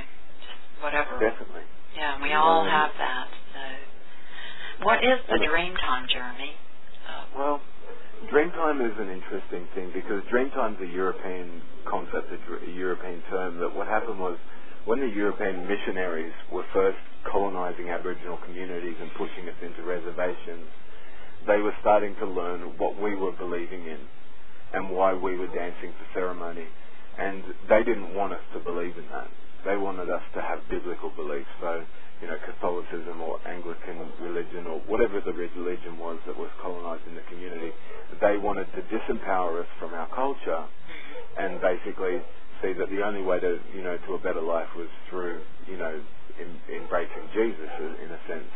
[0.82, 1.20] whatever.
[1.20, 1.66] Definitely.
[1.96, 4.86] Yeah we all have that so.
[4.86, 6.54] What is the dream time Jeremy
[7.08, 7.62] uh, well
[8.30, 13.24] dream time is an interesting thing because dream time is a European concept a European
[13.30, 14.38] term that what happened was
[14.86, 17.00] when the European missionaries were first
[17.30, 20.68] colonizing Aboriginal communities and pushing us into reservations
[21.48, 24.00] they were starting to learn what we were believing in
[24.74, 26.68] and why we were dancing for ceremony.
[27.18, 29.28] And they didn't want us to believe in that.
[29.66, 31.50] They wanted us to have biblical beliefs.
[31.60, 31.84] So,
[32.22, 37.26] you know, Catholicism or Anglican religion or whatever the religion was that was colonizing the
[37.32, 37.72] community,
[38.20, 40.64] they wanted to disempower us from our culture
[41.38, 42.20] and basically
[42.62, 45.78] see that the only way to, you know, to a better life was through, you
[45.78, 46.02] know,
[46.40, 47.72] in, embracing Jesus
[48.04, 48.52] in a sense.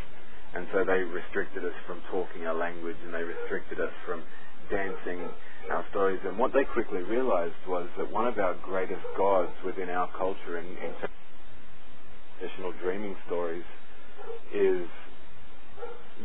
[0.53, 4.21] And so they restricted us from talking our language and they restricted us from
[4.69, 5.29] dancing
[5.71, 6.19] our stories.
[6.25, 10.57] And what they quickly realized was that one of our greatest gods within our culture
[10.57, 10.93] in, in
[12.39, 13.63] traditional dreaming stories
[14.53, 14.87] is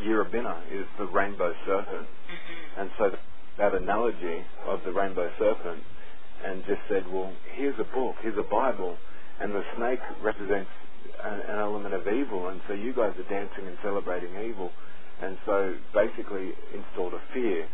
[0.04, 2.06] Yiribina, is the rainbow serpent.
[2.06, 2.80] Mm-hmm.
[2.80, 3.10] And so
[3.58, 5.82] that analogy of the rainbow serpent
[6.44, 8.96] and just said, well, here's a book, here's a Bible,
[9.40, 10.70] and the snake represents
[11.24, 14.70] an, an element of evil, and so you guys are dancing and celebrating evil,
[15.20, 17.66] and so basically installed a fear,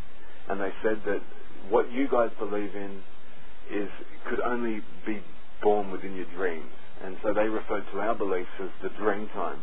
[0.48, 1.22] and they said that
[1.70, 3.02] what you guys believe in
[3.70, 3.88] is
[4.28, 5.22] could only be
[5.62, 6.70] born within your dreams,
[7.02, 9.60] and so they referred to our beliefs as the dream time,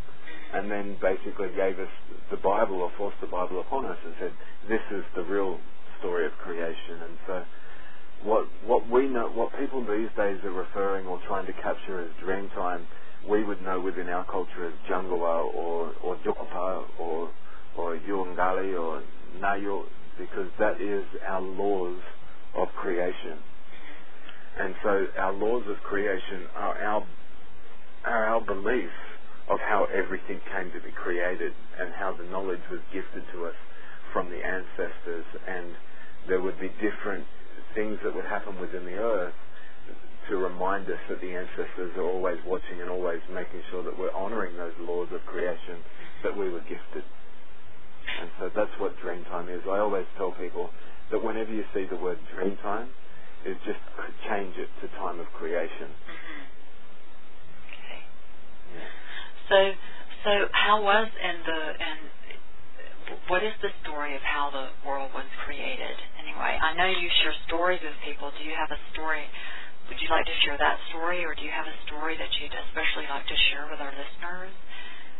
[0.53, 1.91] and then basically gave us
[2.29, 4.31] the Bible or forced the Bible upon us and said
[4.67, 5.59] this is the real
[5.99, 7.43] story of creation, and so
[8.23, 12.09] what what we know, what people these days are referring or trying to capture as
[12.23, 12.85] dream time
[13.27, 17.29] we would know within our culture as Jungala or or Jokapa or
[17.77, 19.03] or Yungali or
[19.39, 19.85] Nayo
[20.17, 21.99] because that is our laws
[22.55, 23.39] of creation.
[24.59, 27.07] And so our laws of creation are our
[28.03, 28.93] are our beliefs
[29.47, 33.55] of how everything came to be created and how the knowledge was gifted to us
[34.11, 35.75] from the ancestors and
[36.27, 37.25] there would be different
[37.75, 39.33] things that would happen within the earth
[40.29, 44.13] to remind us that the ancestors are always watching and always making sure that we're
[44.13, 45.77] honoring those laws of creation
[46.23, 47.03] that we were gifted.
[48.19, 49.61] And so that's what dream time is.
[49.65, 50.69] I always tell people
[51.11, 52.89] that whenever you see the word dream time,
[53.45, 53.81] is just
[54.29, 55.89] change it to time of creation.
[55.89, 56.43] Mm-hmm.
[57.65, 58.01] Okay.
[58.77, 58.89] Yeah.
[59.49, 59.57] So,
[60.23, 61.99] so how was and the and
[63.27, 65.97] what is the story of how the world was created?
[66.21, 68.29] Anyway, I know you share stories with people.
[68.37, 69.25] Do you have a story
[69.91, 72.55] would you like to share that story, or do you have a story that you'd
[72.71, 74.53] especially like to share with our listeners?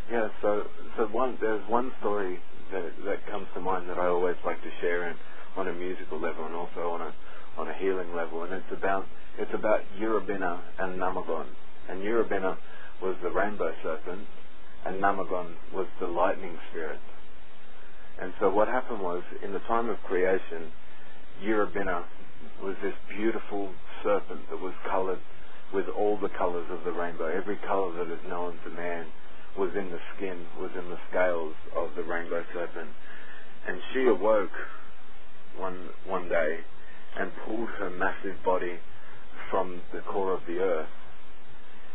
[0.07, 2.39] Yeah, so so one there's one story
[2.71, 5.13] that that comes to mind that I always like to share,
[5.57, 7.13] on a musical level, and also on a
[7.57, 9.05] on a healing level, and it's about
[9.37, 11.45] it's about Yiribina and Namagon,
[11.89, 12.57] and Yiribina
[13.01, 14.27] was the rainbow serpent,
[14.85, 16.99] and Namagon was the lightning spirit.
[18.21, 20.71] And so what happened was, in the time of creation,
[21.43, 22.03] Yiribina
[22.63, 23.71] was this beautiful
[24.03, 25.19] serpent that was colored
[25.73, 27.25] with all the colors of the rainbow.
[27.25, 29.07] Every color that is known to man
[29.57, 32.89] was in the skin, was in the scales of the rainbow serpent.
[33.67, 34.51] And she awoke
[35.57, 36.59] one one day
[37.17, 38.79] and pulled her massive body
[39.49, 40.89] from the core of the earth.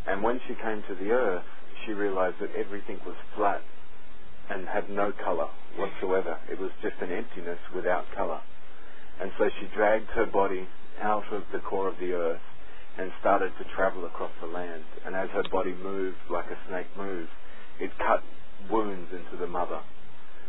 [0.07, 1.45] And when she came to the earth,
[1.85, 3.63] she realized that everything was flat
[4.51, 6.39] and had no color whatsoever.
[6.51, 8.41] It was just an emptiness without color.
[9.21, 10.69] And so she dragged her body
[11.01, 12.41] out of the core of the earth
[12.99, 14.85] and started to travel across the land.
[15.05, 17.29] And as her body moved like a snake moves,
[17.81, 18.23] it cut
[18.71, 19.81] wounds into the mother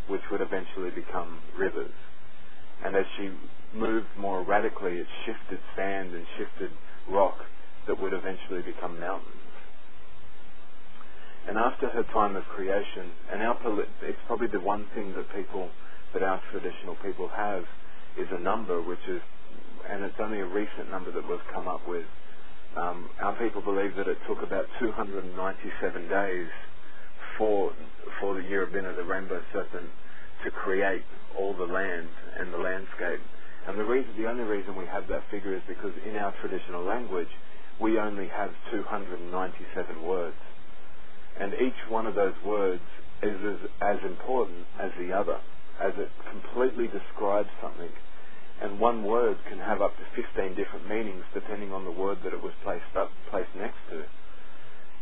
[0.07, 1.91] which would eventually become rivers.
[2.84, 3.30] And as she
[3.73, 6.71] moved more radically, it shifted sand and shifted
[7.09, 7.38] rock
[7.88, 9.34] that would eventually become mountains.
[11.47, 13.57] And after her time of creation, and our
[14.01, 15.69] it's probably the one thing that people,
[16.13, 17.63] that our traditional people have,
[18.17, 19.21] is a number which is,
[19.89, 22.05] and it's only a recent number that we've come up with.
[22.75, 26.47] Um, our people believe that it took about 297 days
[27.38, 27.73] for
[28.19, 29.89] for the Yirrabina, the rainbow serpent,
[30.43, 31.03] to create
[31.38, 32.09] all the land
[32.39, 33.19] and the landscape.
[33.67, 36.83] And the reason, the only reason we have that figure is because in our traditional
[36.83, 37.27] language,
[37.79, 40.38] we only have 297 words.
[41.39, 42.81] And each one of those words
[43.21, 45.39] is as, as important as the other,
[45.81, 47.91] as it completely describes something.
[48.61, 52.33] And one word can have up to 15 different meanings depending on the word that
[52.33, 54.05] it was placed up, placed next to.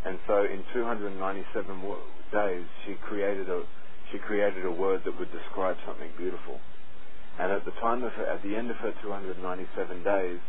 [0.06, 1.82] And so in 297
[2.32, 3.64] days, she created a,
[4.12, 6.60] she created a word that would describe something beautiful.
[7.40, 10.40] And at the time of her, at the end of her 297 days,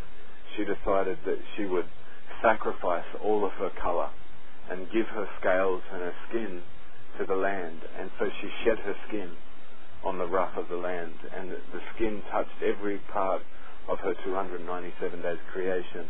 [0.55, 1.89] she decided that she would
[2.43, 4.11] sacrifice all of her color
[4.71, 6.63] and give her scales and her skin
[7.19, 7.81] to the land.
[7.99, 9.31] And so she shed her skin
[10.05, 13.43] on the rough of the land, and the skin touched every part
[13.89, 16.07] of her 297 days creation.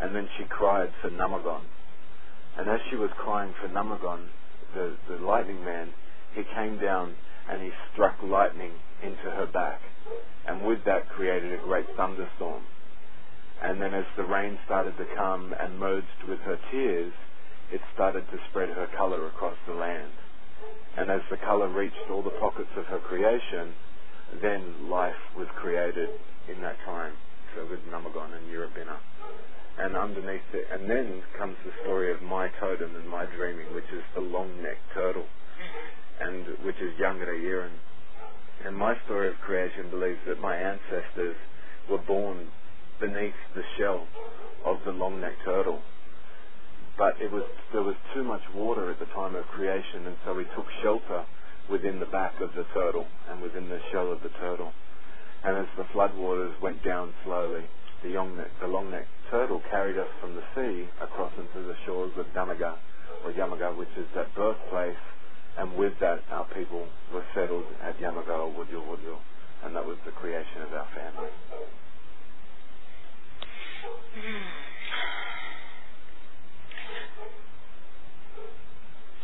[0.00, 1.62] And then she cried for Namagon.
[2.60, 4.28] And as she was crying for Namagon,
[4.74, 5.94] the, the lightning man,
[6.34, 7.14] he came down
[7.48, 9.80] and he struck lightning into her back.
[10.46, 12.64] And with that created a great thunderstorm.
[13.62, 17.14] And then as the rain started to come and merged with her tears,
[17.72, 20.12] it started to spread her color across the land.
[20.98, 23.72] And as the color reached all the pockets of her creation,
[24.42, 26.10] then life was created
[26.46, 27.14] in that time.
[27.56, 28.98] So with Namagon and Yirrabina.
[29.82, 33.88] And underneath it, and then comes the story of my totem and my dreaming, which
[33.94, 35.24] is the long-necked turtle,
[36.20, 37.72] and which is Yangara Yiran.
[38.66, 41.36] And my story of creation believes that my ancestors
[41.90, 42.48] were born
[43.00, 44.06] beneath the shell
[44.66, 45.80] of the long-necked turtle.
[46.98, 50.34] But it was there was too much water at the time of creation, and so
[50.34, 51.24] we took shelter
[51.70, 54.72] within the back of the turtle and within the shell of the turtle.
[55.42, 57.64] And as the floodwaters went down slowly,
[58.02, 58.12] the,
[58.60, 62.76] the long-necked turtle carried us from the sea across into the shores of Yamaga,
[63.24, 64.96] or Yamaga, which is that birthplace,
[65.58, 69.18] and with that our people were settled at Yamaga or Wujal Wujal,
[69.64, 71.30] and that was the creation of our family.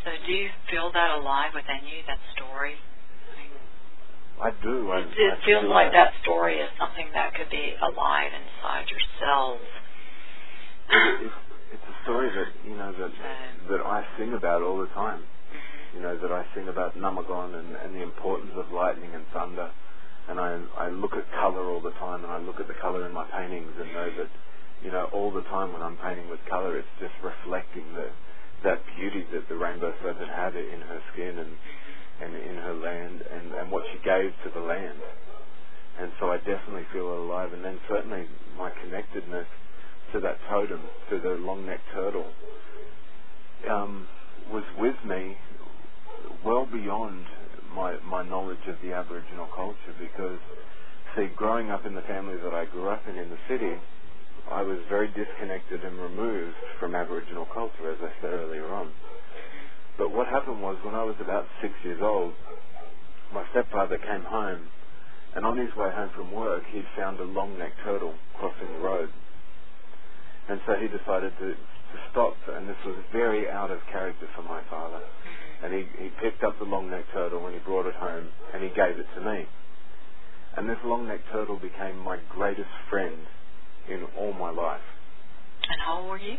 [0.05, 2.75] So do you feel that alive within you, that story?
[4.41, 4.91] I do.
[4.91, 8.85] I, it, it I feels like that story is something that could be alive inside
[8.87, 9.65] yourselves.
[10.89, 11.31] It, it,
[11.73, 13.11] it's a story that you know that
[13.69, 15.23] that I sing about all the time.
[15.95, 19.71] You know that I sing about Namagon and, and the importance of lightning and thunder,
[20.29, 23.05] and I I look at color all the time, and I look at the color
[23.05, 24.29] in my paintings and know that
[24.83, 28.07] you know all the time when I'm painting with color, it's just reflecting the
[28.63, 31.53] that beauty that the rainbow serpent had in her skin and
[32.21, 34.99] and in her land and, and what she gave to the land.
[35.99, 37.53] And so I definitely feel alive.
[37.53, 38.27] And then certainly
[38.57, 39.47] my connectedness
[40.13, 42.25] to that totem, to the long-necked turtle,
[43.69, 44.07] um,
[44.51, 45.37] was with me
[46.43, 47.25] well beyond
[47.75, 50.39] my, my knowledge of the Aboriginal culture because,
[51.15, 53.75] see, growing up in the family that I grew up in in the city,
[54.49, 58.91] I was very disconnected and removed from Aboriginal culture, as I said earlier on.
[59.97, 62.33] But what happened was when I was about six years old,
[63.33, 64.69] my stepfather came home,
[65.35, 69.09] and on his way home from work, he'd found a long-necked turtle crossing the road.
[70.49, 74.43] And so he decided to, to stop, and this was very out of character for
[74.43, 75.01] my father.
[75.63, 78.69] And he, he picked up the long-necked turtle and he brought it home, and he
[78.69, 79.45] gave it to me.
[80.55, 83.17] And this long-necked turtle became my greatest friend
[83.89, 84.81] in all my life.
[85.69, 86.37] And how old were you?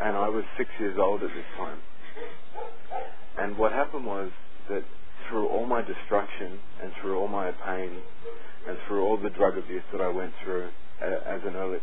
[0.00, 1.78] And I was six years old at this time.
[3.38, 4.30] And what happened was
[4.68, 4.84] that
[5.28, 7.98] through all my destruction and through all my pain
[8.68, 10.68] and through all the drug abuse that I went through
[11.02, 11.78] uh, as an early,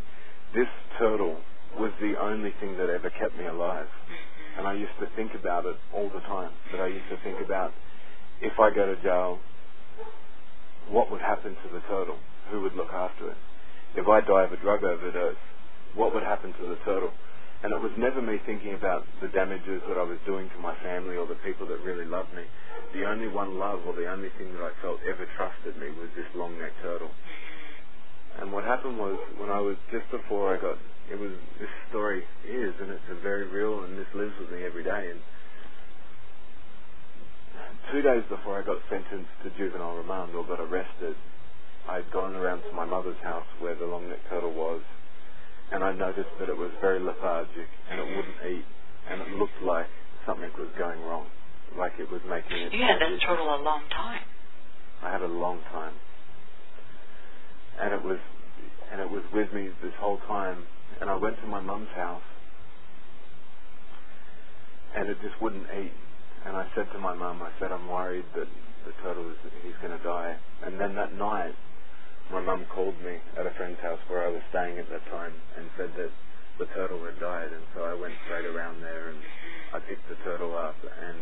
[0.56, 1.38] this turtle
[1.78, 3.86] was the only thing that ever kept me alive.
[3.86, 4.60] Mm-hmm.
[4.60, 6.52] And I used to think about it all the time.
[6.72, 7.74] That I used to think about
[8.42, 9.40] if I go to jail,
[10.90, 12.18] what would happen to the turtle?
[12.52, 13.38] Who would look after it?
[13.96, 15.40] If I die of a drug overdose,
[15.96, 17.12] what would happen to the turtle?
[17.64, 20.76] And it was never me thinking about the damages that I was doing to my
[20.84, 22.44] family or the people that really loved me.
[22.94, 26.10] The only one love or the only thing that I felt ever trusted me was
[26.16, 27.10] this long-necked turtle.
[27.10, 27.55] Mm-hmm.
[28.40, 30.78] And what happened was when I was just before I got
[31.12, 34.66] it was this story is and it's a very real and this lives with me
[34.66, 35.22] every day and
[37.92, 41.16] two days before I got sentenced to juvenile remand or got arrested,
[41.88, 44.82] I'd gone around to my mother's house where the long-necked turtle was,
[45.72, 48.66] and I noticed that it was very lethargic and it wouldn't eat,
[49.10, 49.88] and it looked like
[50.26, 51.28] something was going wrong,
[51.78, 52.74] like it was making it.
[52.74, 54.22] You had that turtle a long time.
[55.04, 55.94] I had a long time,
[57.82, 58.20] and it was,
[58.92, 60.64] and it was with me this whole time.
[61.02, 62.24] And I went to my mum's house,
[64.96, 65.92] and it just wouldn't eat.
[66.46, 68.48] And I said to my mum, I said, I'm worried that
[68.86, 70.38] the turtle is he's going to die.
[70.64, 71.56] And then that night,
[72.32, 75.34] my mum called me at a friend's house where I was staying at that time
[75.58, 76.12] and said that
[76.60, 77.52] the turtle had died.
[77.52, 79.20] And so I went straight around there and
[79.74, 81.18] I picked the turtle up and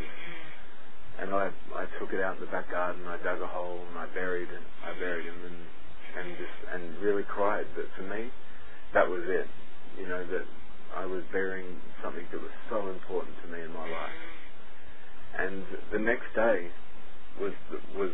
[1.14, 3.06] and I I took it out in the back garden.
[3.08, 4.66] I dug a hole and I buried it.
[4.84, 5.60] I buried him and
[6.18, 7.66] and just and really cried.
[7.76, 8.30] But for me,
[8.94, 9.48] that was it.
[10.00, 10.46] You know that
[10.96, 14.20] I was burying something that was so important to me in my life.
[15.38, 16.70] And the next day
[17.40, 17.54] was
[17.98, 18.12] was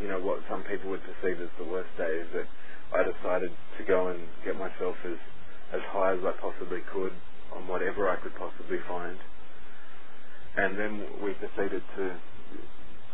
[0.00, 2.46] you know what some people would perceive as the worst day is that
[2.92, 5.18] I decided to go and get myself as
[5.72, 7.12] as high as I possibly could
[7.52, 9.16] on whatever I could possibly find.
[10.56, 12.16] And then we proceeded to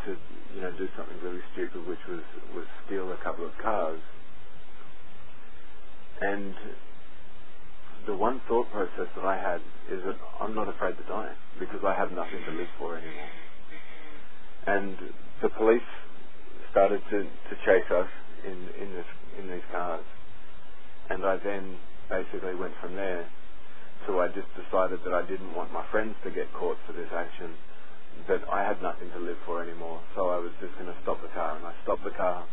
[0.06, 0.16] to
[0.54, 2.22] you know do something really stupid, which was
[2.54, 4.00] was steal a couple of cars.
[6.20, 6.54] And
[8.06, 9.60] the one thought process that I had
[9.90, 13.32] is that I'm not afraid to die because I have nothing to live for anymore.
[14.66, 14.96] And
[15.42, 15.88] the police
[16.70, 18.08] started to, to chase us
[18.44, 19.06] in, in, this,
[19.38, 20.04] in these cars.
[21.10, 21.76] And I then
[22.08, 23.28] basically went from there
[24.06, 27.08] to I just decided that I didn't want my friends to get caught for this
[27.14, 27.54] action,
[28.28, 30.00] that I had nothing to live for anymore.
[30.14, 31.56] So I was just going to stop the car.
[31.56, 32.44] And I stopped the car,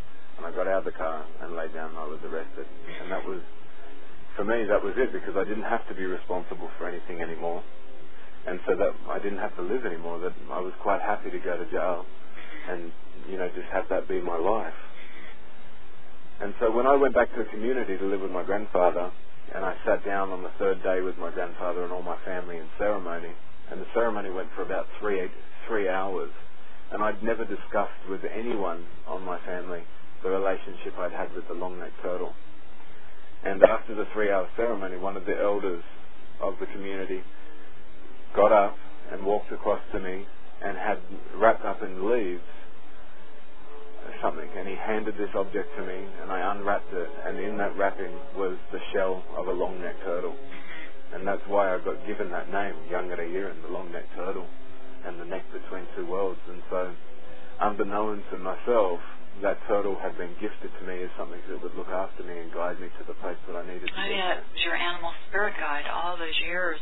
[0.41, 2.65] and I got out of the car and laid down and I was arrested.
[3.01, 3.41] And that was
[4.35, 7.61] for me, that was it because I didn't have to be responsible for anything anymore.
[8.47, 11.37] And so that I didn't have to live anymore, that I was quite happy to
[11.37, 12.05] go to jail
[12.69, 12.91] and,
[13.29, 14.73] you know, just have that be my life.
[16.41, 19.11] And so when I went back to the community to live with my grandfather,
[19.53, 22.57] and I sat down on the third day with my grandfather and all my family
[22.57, 23.29] in ceremony,
[23.69, 25.21] and the ceremony went for about three,
[25.67, 26.31] three hours,
[26.91, 29.83] and I'd never discussed with anyone on my family
[30.23, 32.33] the relationship I'd had with the long-necked turtle.
[33.43, 35.83] And after the three hour ceremony, one of the elders
[36.41, 37.21] of the community
[38.35, 38.75] got up
[39.11, 40.25] and walked across to me
[40.63, 40.99] and had
[41.35, 42.41] wrapped up in leaves
[44.21, 44.47] something.
[44.57, 47.09] And he handed this object to me, and I unwrapped it.
[47.25, 50.35] And in that wrapping was the shell of a long necked turtle.
[51.13, 54.47] And that's why I got given that name, Yangareyiran, the long necked turtle,
[55.05, 56.39] and the neck between two worlds.
[56.47, 56.93] And so,
[57.59, 58.99] unbeknown to myself,
[59.41, 62.53] that turtle had been gifted to me as something that would look after me and
[62.53, 64.13] guide me to the place that I needed to oh, be.
[64.13, 66.79] yeah, it was your animal spirit guide all those years,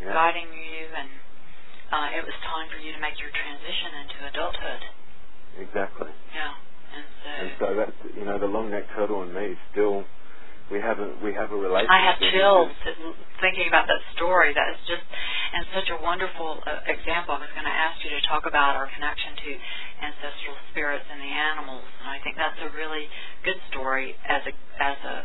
[0.00, 0.12] yeah.
[0.12, 1.08] guiding you, and
[1.88, 4.82] uh, it was time for you to make your transition into adulthood.
[5.56, 6.12] Exactly.
[6.36, 6.52] Yeah,
[6.92, 7.30] and so.
[7.32, 10.04] And so that you know, the long-necked turtle and me still
[10.70, 11.92] we have a we have a relationship.
[11.92, 12.72] I have chills
[13.40, 14.56] thinking about that story.
[14.56, 15.04] That is just
[15.54, 17.36] and such a wonderful uh, example.
[17.36, 19.50] I was going to ask you to talk about our connection to
[20.02, 23.06] ancestral spirits and the animals, and I think that's a really
[23.44, 25.16] good story as a as a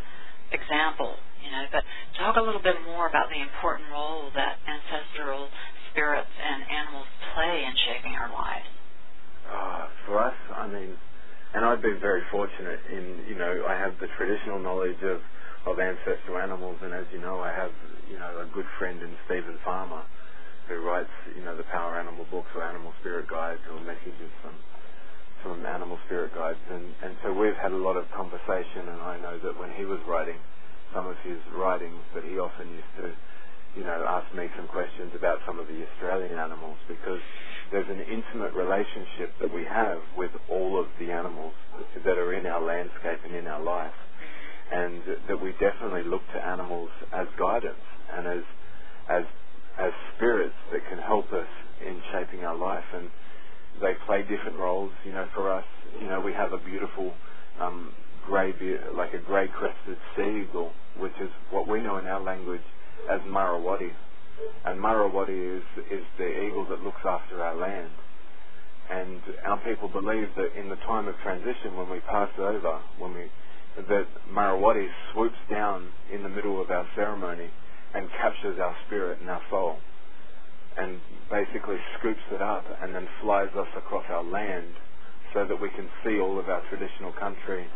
[0.52, 1.16] example.
[1.40, 1.88] You know, but
[2.20, 5.48] talk a little bit more about the important role that ancestral
[5.90, 8.68] spirits and animals play in shaping our lives.
[9.48, 11.00] Uh, for us, I mean,
[11.54, 15.22] and I've been very fortunate in, you know, I have the traditional knowledge of,
[15.66, 17.72] of ancestral animals, and as you know, I have,
[18.10, 20.04] you know, a good friend in Steven Farmer,
[20.68, 24.54] who writes, you know, the Power Animal books or Animal Spirit Guides or messages from
[25.42, 29.18] from Animal Spirit Guides, and and so we've had a lot of conversation, and I
[29.20, 30.36] know that when he was writing
[30.94, 33.08] some of his writings, that he often used to,
[34.40, 37.20] me some questions about some of the Australian animals because
[37.72, 41.54] there's an intimate relationship that we have with all of the animals
[42.06, 43.94] that are in our landscape and in our life.
[44.72, 47.84] And that we definitely look to animals as guidance
[48.14, 48.44] and as,
[49.10, 49.24] as,
[49.78, 51.50] as spirits that can help us
[51.86, 52.86] in shaping our life.
[52.94, 53.10] And
[53.82, 54.92] they play different roles.
[55.04, 55.66] You know, for us,
[56.00, 57.14] you know, we have a beautiful
[57.60, 57.92] um,
[58.26, 58.54] grey,
[58.96, 62.62] like a grey crested sea eagle, which is what we know in our language
[63.10, 63.92] as Marawati,
[64.66, 67.90] and Marawati is, is the eagle that looks after our land.
[68.90, 73.14] And our people believe that in the time of transition, when we pass over, when
[73.14, 73.32] we,
[73.78, 77.50] that Marawati swoops down in the middle of our ceremony
[77.94, 79.78] and captures our spirit and our soul
[80.78, 84.74] and basically scoops it up and then flies us across our land
[85.34, 87.68] so that we can see all of our traditional country,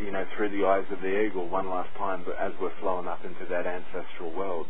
[0.00, 3.08] you know, through the eyes of the eagle one last time, but as we're flowing
[3.08, 4.66] up into that ancestral world.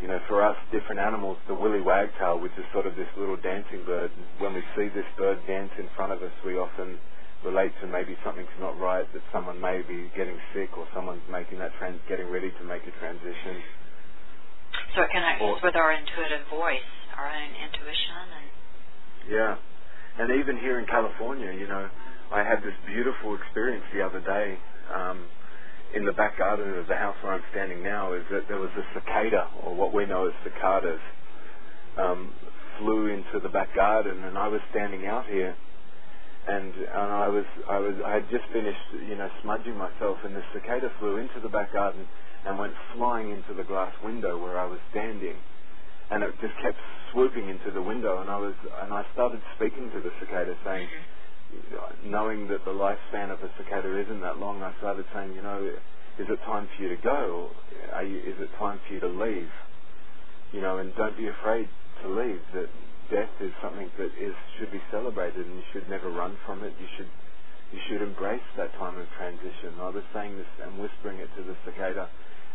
[0.00, 3.36] You know, for us, different animals, the willy wagtail, which is sort of this little
[3.36, 6.98] dancing bird, when we see this bird dance in front of us, we often
[7.44, 11.58] relate to maybe something's not right, that someone may be getting sick or someone's making
[11.58, 13.62] that trans, getting ready to make a transition.
[14.94, 18.48] So it connects or, with our intuitive voice, our own intuition, and
[19.26, 19.56] yeah,
[20.18, 21.88] and even here in California, you know,
[22.32, 24.58] I had this beautiful experience the other day.
[24.92, 25.26] Um,
[25.96, 28.68] in the back garden of the house where I'm standing now is that there was
[28.76, 31.00] a cicada, or what we know as cicadas,
[31.96, 32.34] um,
[32.78, 35.56] flew into the back garden, and I was standing out here,
[36.46, 40.36] and and I was I was I had just finished you know smudging myself, and
[40.36, 42.04] the cicada flew into the back garden
[42.44, 45.36] and went flying into the glass window where I was standing,
[46.10, 46.76] and it just kept
[47.12, 50.88] swooping into the window, and I was and I started speaking to the cicada, saying
[52.04, 55.62] knowing that the lifespan of a cicada isn't that long, I started saying, you know,
[56.18, 57.50] is it time for you to go?
[57.94, 59.50] Or you, is it time for you to leave?
[60.52, 61.68] You know, and don't be afraid
[62.02, 62.40] to leave.
[62.54, 62.68] That
[63.10, 66.72] death is something that is should be celebrated, and you should never run from it.
[66.80, 67.10] You should
[67.72, 69.74] you should embrace that time of transition.
[69.80, 72.08] I was saying this and whispering it to the cicada,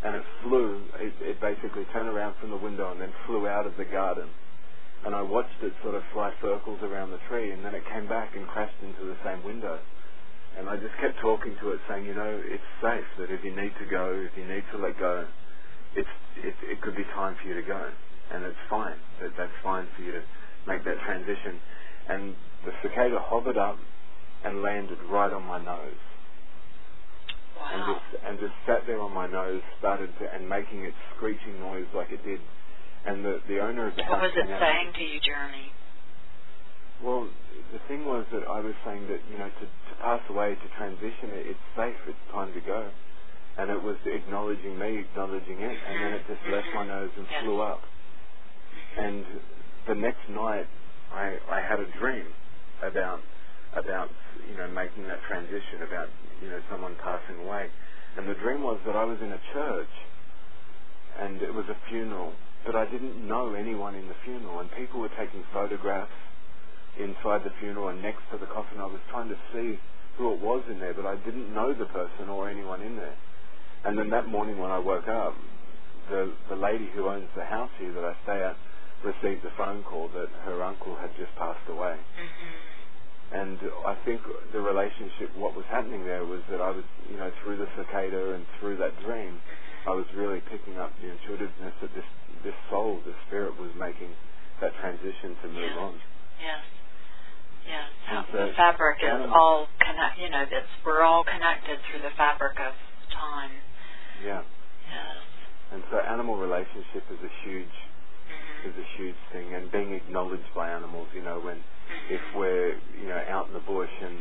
[0.04, 0.82] and it flew.
[1.00, 4.30] It, it basically turned around from the window and then flew out of the garden
[5.06, 8.08] and I watched it sort of fly circles around the tree, and then it came
[8.08, 9.80] back and crashed into the same window.
[10.58, 13.56] And I just kept talking to it, saying, you know, it's safe that if you
[13.56, 15.26] need to go, if you need to let go,
[15.96, 17.90] it's it, it could be time for you to go,
[18.32, 18.96] and it's fine.
[19.22, 20.24] That that's fine for you to
[20.68, 21.60] make that transition.
[22.10, 22.36] And
[22.66, 23.78] the cicada hovered up
[24.44, 26.04] and landed right on my nose.
[27.58, 27.70] Wow.
[27.74, 31.60] And just and just sat there on my nose, started to, and making its screeching
[31.60, 32.40] noise like it did
[33.06, 34.32] and the the owner of the what house.
[34.36, 35.72] What was it saying to you, Jeremy?
[37.04, 37.30] Well,
[37.74, 40.68] the thing was that I was saying that you know to to pass away, to
[40.78, 41.98] transition, it, it's safe.
[42.08, 42.90] It's time to go,
[43.58, 47.26] and it was acknowledging me, acknowledging it, and then it just left my nose and
[47.30, 47.44] yes.
[47.44, 47.82] flew up.
[48.98, 49.26] And
[49.88, 50.68] the next night,
[51.14, 52.28] I I had a dream
[52.84, 53.20] about
[53.74, 54.10] about
[54.50, 56.10] you know making that transition, about
[56.42, 57.70] you know someone passing away,
[58.18, 59.94] and the dream was that I was in a church,
[61.20, 62.34] and it was a funeral
[62.66, 66.12] but I didn't know anyone in the funeral, and people were taking photographs
[67.00, 68.80] inside the funeral and next to the coffin.
[68.80, 69.80] I was trying to see
[70.18, 73.16] who it was in there, but I didn't know the person or anyone in there.
[73.84, 75.34] And then that morning when I woke up,
[76.10, 78.58] the the lady who owns the house here that I stay at
[79.04, 81.98] received a phone call that her uncle had just passed away.
[81.98, 82.72] Mm-hmm.
[83.32, 83.58] And
[83.88, 87.58] I think the relationship, what was happening there was that I was, you know, through
[87.58, 89.40] the cicada and through that dream,
[89.88, 92.06] I was really picking up the intuitiveness that this
[92.44, 94.10] this soul, the spirit, was making
[94.62, 95.78] that transition to move yes.
[95.80, 95.94] on.
[96.42, 96.64] Yes.
[97.66, 97.88] Yes.
[98.06, 100.18] How so the fabric is all connect.
[100.18, 102.74] You know, that's we're all connected through the fabric of
[103.14, 103.54] time.
[104.26, 104.42] Yeah.
[104.90, 105.18] Yes.
[105.72, 107.76] And so, animal relationship is a huge
[108.28, 108.70] mm-hmm.
[108.70, 111.08] is a huge thing, and being acknowledged by animals.
[111.14, 112.14] You know, when mm-hmm.
[112.14, 114.18] if we're you know out in the bush and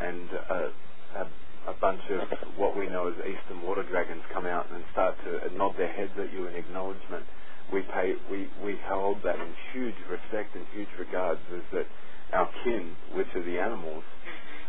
[0.00, 0.68] and uh,
[1.16, 1.24] a
[1.70, 5.56] a bunch of what we know as eastern water dragons come out and start to
[5.56, 7.24] nod their heads at you in acknowledgement
[7.72, 11.86] we pay we, we hold that in huge respect and huge regards is that
[12.32, 14.04] our kin, which are the animals,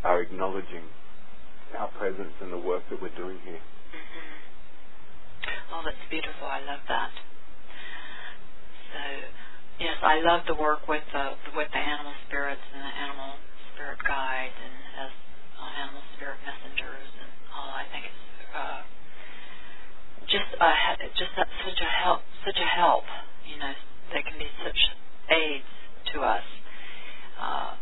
[0.03, 0.83] are acknowledging
[1.77, 3.59] our presence and the work that we're doing here.
[3.59, 5.73] Mm-hmm.
[5.73, 6.47] Oh, that's beautiful.
[6.47, 7.11] I love that.
[8.93, 9.01] So,
[9.79, 13.35] yes, I love the work with the with the animal spirits and the animal
[13.73, 14.75] spirit guides and
[15.07, 15.11] as
[15.57, 17.73] uh, animal spirit messengers and all.
[17.73, 18.22] I think it's
[20.33, 20.71] just a,
[21.15, 23.05] just such a help, such a help.
[23.45, 23.73] You know,
[24.13, 24.81] they can be such
[25.29, 25.69] aids
[26.13, 26.45] to us.
[27.39, 27.73] Uh,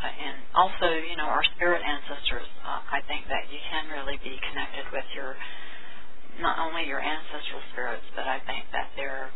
[0.00, 2.46] and also, you know, our spirit ancestors.
[2.64, 5.36] Uh, I think that you can really be connected with your,
[6.40, 9.30] not only your ancestral spirits, but I think that they're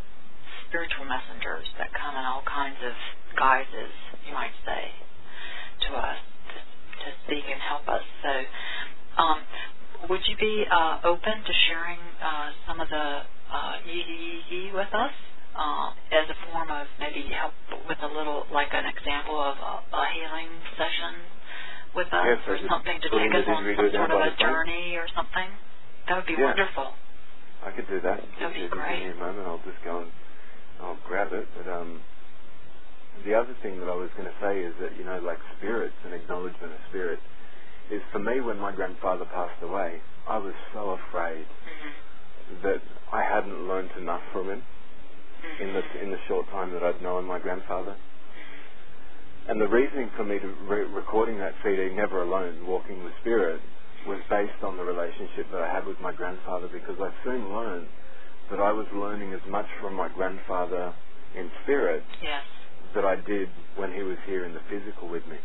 [0.68, 2.94] spiritual messengers that come in all kinds of
[3.38, 3.92] guises,
[4.26, 4.84] you might say,
[5.88, 6.20] to us
[6.54, 6.58] to,
[7.04, 8.04] to speak and help us.
[8.22, 8.32] So,
[9.22, 9.40] um,
[10.08, 15.14] would you be uh, open to sharing uh, some of the uh, EEE with us
[15.56, 17.54] uh, as a form of maybe help
[17.88, 21.14] with a little, like an example of a, a healing session
[21.94, 25.06] with us, yes, or something to take us on some sort of a journey or
[25.14, 25.48] something?
[26.08, 26.52] That would be yeah.
[26.52, 26.92] wonderful.
[27.64, 28.20] I could do that.
[28.20, 29.08] That would be Give great.
[29.08, 29.46] me a moment.
[29.46, 30.10] I'll just go and
[30.82, 31.46] I'll grab it.
[31.56, 32.02] But um,
[33.24, 35.96] the other thing that I was going to say is that you know, like spirits
[36.04, 37.20] and acknowledgement of spirit
[37.90, 42.62] is for me when my grandfather passed away, I was so afraid mm-hmm.
[42.62, 42.80] that
[43.12, 45.62] I hadn't learned enough from him mm-hmm.
[45.62, 47.92] in the in the short time that I'd known my grandfather.
[47.92, 49.50] Mm-hmm.
[49.50, 53.60] And the reasoning for me to re- recording that CD, Never Alone, Walking with Spirit,
[54.06, 57.88] was based on the relationship that I had with my grandfather because I soon learned
[58.50, 60.92] that I was learning as much from my grandfather
[61.34, 62.44] in spirit Yes.
[62.94, 65.36] that I did when he was here in the physical with me.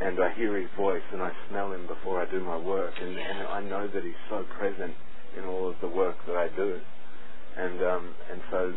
[0.00, 3.18] And I hear his voice and I smell him before I do my work, and,
[3.18, 4.94] and I know that he's so present
[5.36, 6.80] in all of the work that I do.
[7.56, 8.72] And um, and so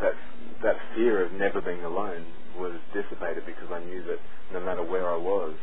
[0.00, 0.14] that
[0.62, 2.26] that fear of never being alone
[2.56, 4.20] was dissipated because I knew that
[4.52, 5.54] no matter where I was,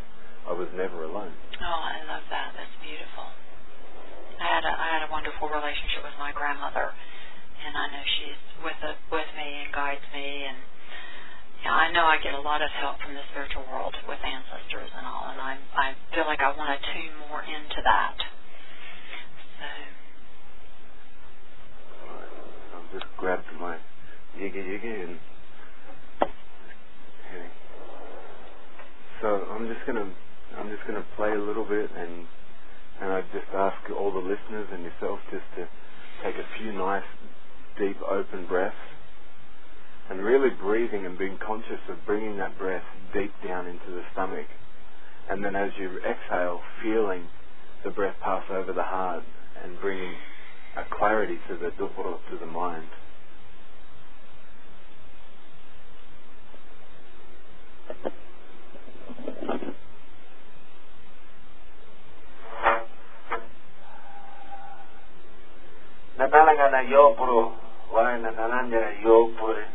[0.49, 1.33] I was never alone.
[1.61, 2.51] Oh, I love that.
[2.57, 3.27] That's beautiful.
[4.41, 6.91] I had a I had a wonderful relationship with my grandmother,
[7.63, 10.59] and I know she's with a, with me and guides me, and
[11.65, 14.89] yeah, I know I get a lot of help from the spiritual world with ancestors
[14.95, 18.17] and all, and I I feel like I want to tune more into that.
[21.97, 23.77] So I've just grabbed my
[24.37, 25.19] yiggy yiggy and.
[29.21, 30.13] So I'm just gonna
[30.57, 32.27] I'm just gonna play a little bit and
[33.01, 35.67] and I just ask all the listeners and yourself just to
[36.23, 37.03] take a few nice
[37.79, 38.75] deep open breaths
[40.09, 42.83] and really breathing and being conscious of bringing that breath
[43.13, 44.47] deep down into the stomach
[45.29, 47.27] and then as you exhale feeling
[47.83, 49.23] the breath pass over the heart
[49.63, 50.13] and bringing
[50.75, 52.87] a clarity to the Duporo, to the mind.
[66.19, 67.53] Natalanga na yopro,
[67.93, 69.74] wala na talanga na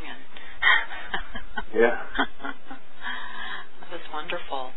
[1.74, 1.96] Yeah.
[3.80, 4.70] that was wonderful.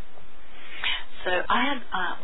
[1.26, 2.18] So I had um,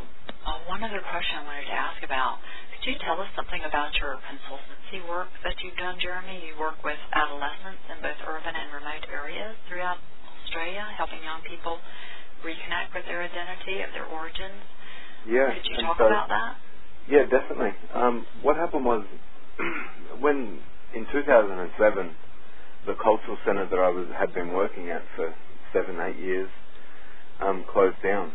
[0.48, 2.39] uh, one other question I wanted to ask about.
[2.72, 6.39] Could you tell us something about your consultancy work that you've done, Jeremy?
[6.48, 9.98] You work with adolescents in both urban and remote areas throughout
[10.46, 11.78] Australia, helping young people
[12.44, 14.64] reconnect with their identity, of their origins.
[15.28, 15.52] Yeah.
[15.54, 16.56] Could you talk so- about that?
[17.10, 17.74] Yeah, definitely.
[17.94, 19.04] Um, what happened was
[20.22, 20.60] when
[20.96, 22.16] in 2007
[22.86, 25.34] the cultural centre that I was had been working at for
[25.74, 26.50] seven eight years
[27.42, 28.32] um, closed down,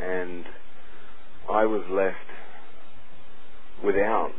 [0.00, 0.44] and
[1.50, 2.28] I was left
[3.84, 4.32] without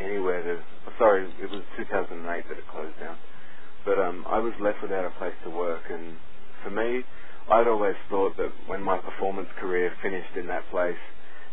[0.00, 0.62] anywhere to.
[0.98, 3.16] Sorry, it was 2008 that it closed down,
[3.84, 6.16] but um, I was left without a place to work, and
[6.64, 7.04] for me,
[7.50, 10.98] I'd always thought that when my performance career finished in that place,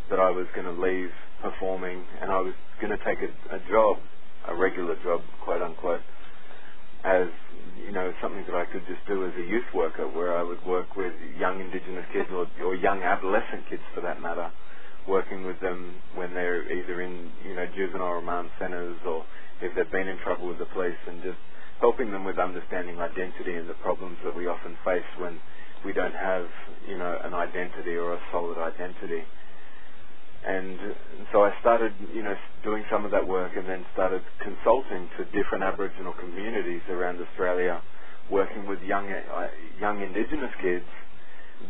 [0.09, 1.09] that I was going to leave
[1.41, 3.97] performing and I was going to take a, a job,
[4.47, 6.01] a regular job, quote unquote,
[7.05, 7.29] as
[7.85, 10.65] you know something that I could just do as a youth worker, where I would
[10.65, 14.51] work with young Indigenous kids or, or young adolescent kids, for that matter,
[15.07, 19.25] working with them when they're either in you know juvenile remand centres or
[19.61, 21.39] if they've been in trouble with the police, and just
[21.81, 25.39] helping them with understanding identity and the problems that we often face when
[25.85, 26.47] we don't have
[26.89, 29.23] you know an identity or a solid identity.
[30.45, 30.77] And
[31.33, 35.25] so I started, you know, doing some of that work and then started consulting to
[35.25, 37.81] different Aboriginal communities around Australia,
[38.29, 39.47] working with young, uh,
[39.79, 40.85] young Indigenous kids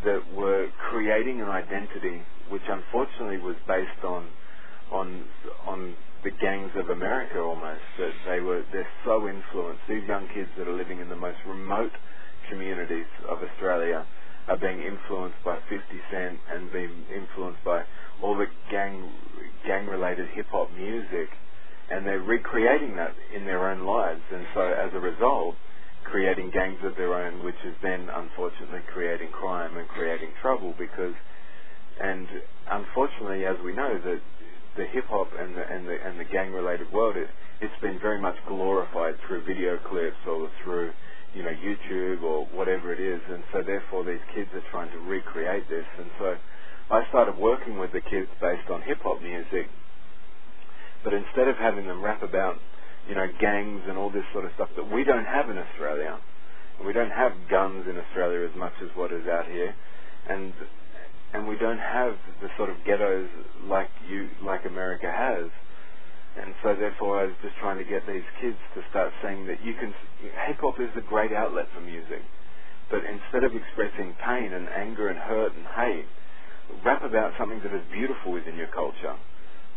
[0.03, 4.27] that were creating an identity which unfortunately was based on,
[4.91, 5.23] on,
[5.65, 7.81] on the gangs of America almost.
[7.97, 9.81] That they were, they're so influenced.
[9.87, 11.93] These young kids that are living in the most remote
[12.49, 14.05] communities of Australia
[14.47, 15.81] are being influenced by 50
[16.11, 17.83] Cent and being influenced by
[18.21, 19.11] all the gang
[19.65, 21.29] gang related hip hop music,
[21.89, 25.55] and they're recreating that in their own lives, and so as a result,
[26.03, 31.13] creating gangs of their own, which is then unfortunately creating crime and creating trouble because,
[31.99, 32.27] and
[32.69, 34.21] unfortunately, as we know, that
[34.77, 37.27] the hip hop and the and the and the gang related world, it,
[37.61, 40.91] it's been very much glorified through video clips or through
[41.35, 44.99] you know YouTube or whatever it is, and so therefore these kids are trying to
[44.99, 46.35] recreate this, and so
[46.89, 49.67] I started working with the kids based on hip hop music,
[51.03, 52.55] but instead of having them rap about,
[53.09, 56.17] you know, gangs and all this sort of stuff that we don't have in Australia,
[56.85, 59.75] we don't have guns in Australia as much as what is out here,
[60.29, 60.53] and
[61.33, 63.27] and we don't have the sort of ghettos
[63.67, 65.51] like you like America has.
[66.35, 69.63] And so therefore I was just trying to get these kids to start saying that
[69.63, 69.95] you can
[70.47, 72.21] hip hop is a great outlet for music.
[72.91, 76.05] But instead of expressing pain and anger and hurt and hate,
[76.83, 79.15] rap about something that is beautiful within your culture.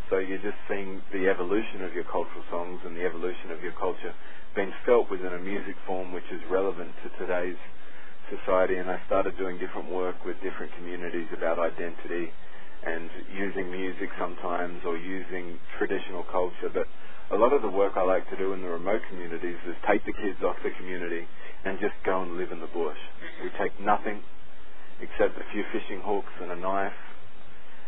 [0.09, 3.73] So you're just seeing the evolution of your cultural songs and the evolution of your
[3.73, 4.13] culture
[4.55, 7.57] being felt within a music form which is relevant to today's
[8.29, 8.75] society.
[8.77, 12.33] And I started doing different work with different communities about identity
[12.85, 16.71] and using music sometimes or using traditional culture.
[16.73, 16.87] But
[17.31, 20.05] a lot of the work I like to do in the remote communities is take
[20.05, 21.27] the kids off the community
[21.65, 22.97] and just go and live in the bush.
[23.43, 24.21] We take nothing
[25.01, 26.97] except a few fishing hooks and a knife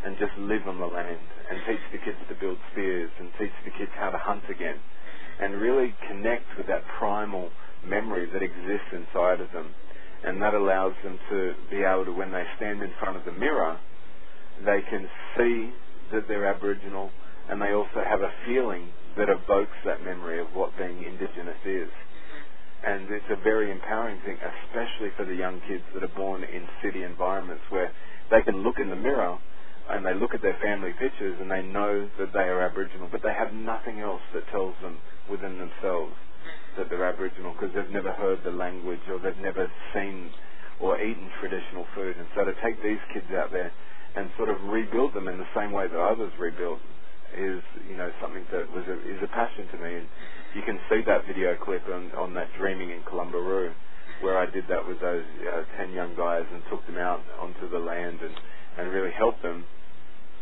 [0.06, 3.54] and just live on the land and teach the kids to build spears and teach
[3.66, 4.80] the kids how to hunt again
[5.40, 7.50] and really connect with that primal
[7.86, 9.74] memory that exists inside of them.
[10.24, 13.32] And that allows them to be able to, when they stand in front of the
[13.32, 13.80] mirror,
[14.66, 15.08] they can
[15.38, 15.72] see
[16.12, 17.10] that they're Aboriginal
[17.50, 21.90] and they also have a feeling that evokes that memory of what being Indigenous is
[22.84, 26.66] and it's a very empowering thing, especially for the young kids that are born in
[26.82, 27.92] city environments where
[28.32, 29.38] they can look in the mirror
[29.90, 33.22] and they look at their family pictures and they know that they are Aboriginal, but
[33.22, 34.98] they have nothing else that tells them
[35.30, 36.14] within themselves
[36.78, 40.32] that they're Aboriginal because they've never heard the language or they've never seen
[40.80, 42.18] or eaten traditional food.
[42.18, 43.72] And so to take these kids out there
[44.16, 46.80] and sort of rebuild them in the same way that I was rebuilt
[47.32, 49.96] is, you know, something that was a, is a passion to me.
[50.04, 50.08] And
[50.56, 53.72] you can see that video clip on, on that Dreaming in Columbaroo,
[54.22, 57.70] where I did that with those uh, 10 young guys and took them out onto
[57.70, 58.36] the land and,
[58.78, 59.64] and really helped them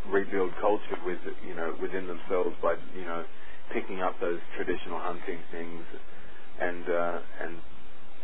[0.09, 3.23] rebuild culture with, you know, within themselves by, you know,
[3.71, 5.83] picking up those traditional hunting things
[6.59, 7.55] and, uh, and,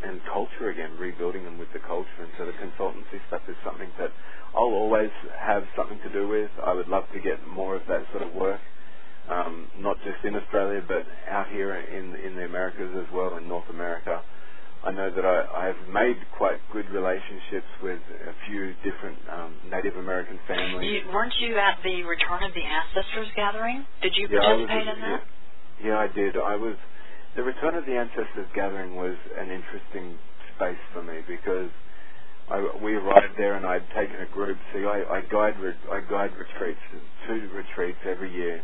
[0.03, 2.19] and culture again, rebuilding them with the culture.
[2.19, 4.11] And so the consultancy stuff is something that
[4.55, 6.49] I'll always have something to do with.
[6.63, 8.61] I would love to get more of that sort of work
[9.29, 13.47] um, not just in Australia, but out here in in the Americas as well, in
[13.47, 14.21] North America.
[14.83, 19.55] I know that I, I have made quite good relationships with a few different um,
[19.65, 21.01] Native American families.
[21.01, 23.83] You, weren't you at the Return of the Ancestors gathering?
[24.03, 25.21] Did you yeah, participate was, in that?
[25.81, 26.37] Yeah, yeah, I did.
[26.37, 26.75] I was.
[27.35, 30.17] The Return of the Ancestors gathering was an interesting
[30.55, 31.69] space for me because
[32.49, 34.57] I, we arrived there and I'd taken a group.
[34.73, 35.55] See, I, I guide
[35.91, 36.79] I guide retreats,
[37.27, 38.61] two retreats every year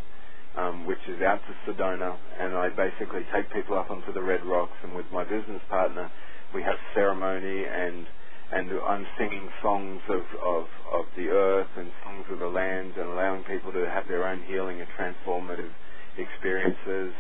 [0.58, 4.44] um, which is out to Sedona, and I basically take people up onto the Red
[4.46, 6.12] Rocks, and with my business partner,
[6.54, 8.06] we have ceremony, and
[8.54, 13.08] and I'm singing songs of, of, of the earth and songs of the land, and
[13.12, 15.72] allowing people to have their own healing and transformative
[16.18, 17.14] experiences.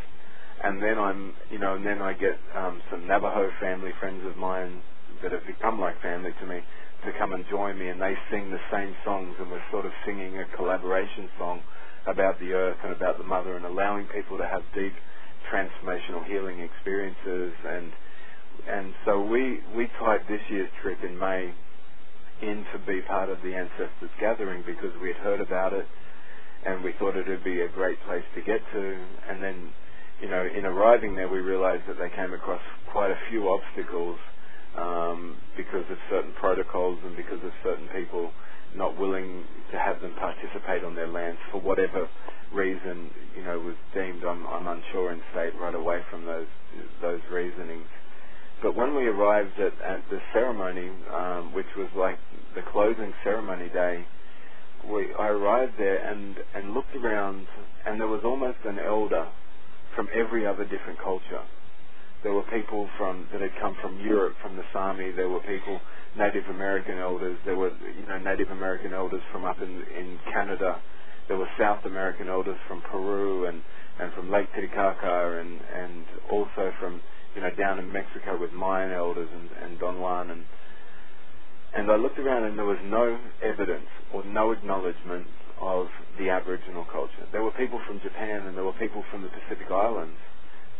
[0.63, 4.37] And then I'm, you know, and then I get um, some Navajo family friends of
[4.37, 4.81] mine
[5.23, 6.61] that have become like family to me
[7.05, 9.91] to come and join me, and they sing the same songs, and we're sort of
[10.05, 11.61] singing a collaboration song
[12.05, 14.93] about the earth and about the mother and allowing people to have deep
[15.51, 17.53] transformational healing experiences.
[17.67, 17.91] And
[18.69, 21.53] and so we we tied this year's trip in May
[22.41, 25.85] in to be part of the ancestors gathering because we had heard about it
[26.65, 28.97] and we thought it would be a great place to get to.
[29.29, 29.69] And then
[30.21, 32.61] you know in arriving there we realized that they came across
[32.91, 34.17] quite a few obstacles
[34.77, 38.31] um, because of certain protocols and because of certain people
[38.75, 42.07] not willing to have them participate on their lands for whatever
[42.53, 46.47] reason, you know, was deemed I'm, I'm unsure in state right away from those
[47.01, 47.87] those reasonings.
[48.61, 52.19] But when we arrived at, at the ceremony, um, which was like
[52.55, 54.05] the closing ceremony day,
[54.89, 57.47] we I arrived there and and looked around,
[57.85, 59.27] and there was almost an elder
[59.95, 61.43] from every other different culture.
[62.23, 65.11] There were people from that had come from Europe, from the Sami.
[65.11, 65.79] There were people,
[66.15, 67.37] Native American elders.
[67.45, 70.79] There were you know Native American elders from up in in Canada.
[71.27, 73.61] There were South American elders from Peru and
[73.99, 77.01] and from Lake Titicaca and and also from
[77.35, 80.45] you know down in Mexico with Mayan elders and and Don Juan and
[81.73, 85.25] and I looked around and there was no evidence or no acknowledgement
[85.61, 85.87] of
[86.17, 87.25] the Aboriginal culture.
[87.31, 90.17] There were people from Japan and there were people from the Pacific Islands,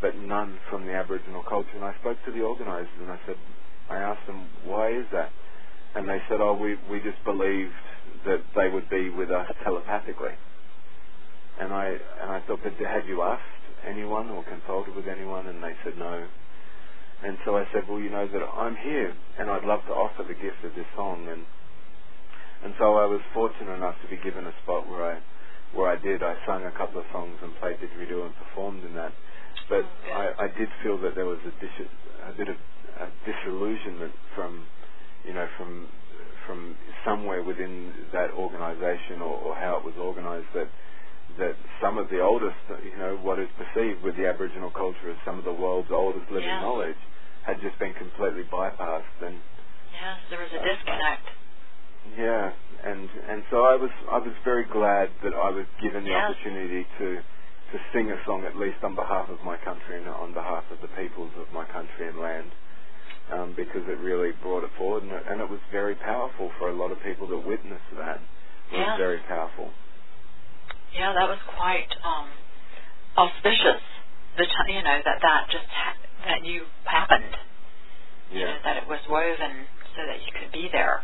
[0.02, 1.76] but none from the Aboriginal culture.
[1.76, 3.38] And I spoke to the organisers and I said,
[3.90, 5.30] I asked them, why is that?
[5.96, 7.78] And they said, oh, we, we just believed
[8.26, 10.34] that they would be with us telepathically.
[11.60, 11.88] And I,
[12.22, 13.42] and I thought, but had you asked
[13.88, 15.48] anyone or consulted with anyone?
[15.48, 16.26] And they said, no.
[17.24, 20.24] And so I said, well, you know that I'm here and I'd love to offer
[20.24, 21.28] the gift of this song.
[21.30, 21.46] And
[22.64, 25.20] and so I was fortunate enough to be given a spot where I
[25.74, 26.22] where I did.
[26.22, 29.14] I sung a couple of songs and played didgeridoo and performed in that.
[29.70, 31.88] But I, I did feel that there was a, dis-
[32.28, 32.58] a bit of
[33.00, 34.68] a disillusionment from,
[35.26, 35.88] you know, from
[36.46, 40.68] from somewhere within that organisation or, or how it was organised that
[41.40, 45.18] that some of the oldest, you know, what is perceived with the Aboriginal culture as
[45.26, 46.60] some of the world's oldest living yeah.
[46.60, 47.00] knowledge
[47.46, 49.18] had just been completely bypassed.
[49.24, 49.40] And
[49.96, 51.41] yes, there was a uh, disconnect.
[52.18, 52.52] Yeah,
[52.84, 56.32] and and so I was I was very glad that I was given the yes.
[56.32, 57.08] opportunity to
[57.72, 60.82] to sing a song at least on behalf of my country and on behalf of
[60.82, 62.52] the peoples of my country and land.
[63.32, 66.70] Um, because it really brought it forward, and it, and it was very powerful for
[66.70, 68.20] a lot of people that witnessed that.
[68.74, 69.70] It was very powerful.
[70.92, 72.28] Yeah, that was quite um,
[73.16, 73.80] auspicious.
[74.38, 75.96] The t- you know that that just ha-
[76.26, 77.36] that you happened.
[78.32, 78.40] Yeah.
[78.40, 81.04] You know, that it was woven so that you could be there.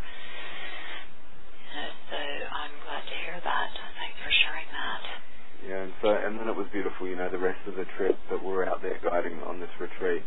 [2.09, 3.69] So I'm glad to hear that.
[4.01, 5.01] Thanks for sharing that.
[5.65, 7.07] Yeah, and so and then it was beautiful.
[7.07, 9.73] You know, the rest of the trip that we were out there guiding on this
[9.79, 10.23] retreat.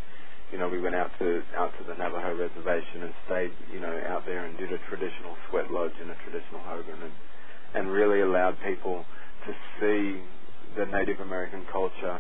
[0.52, 3.94] You know, we went out to out to the Navajo reservation and stayed, you know,
[4.10, 7.14] out there and did a traditional sweat lodge and a traditional hogan and
[7.74, 9.04] and really allowed people
[9.46, 10.18] to see
[10.76, 12.18] the Native American culture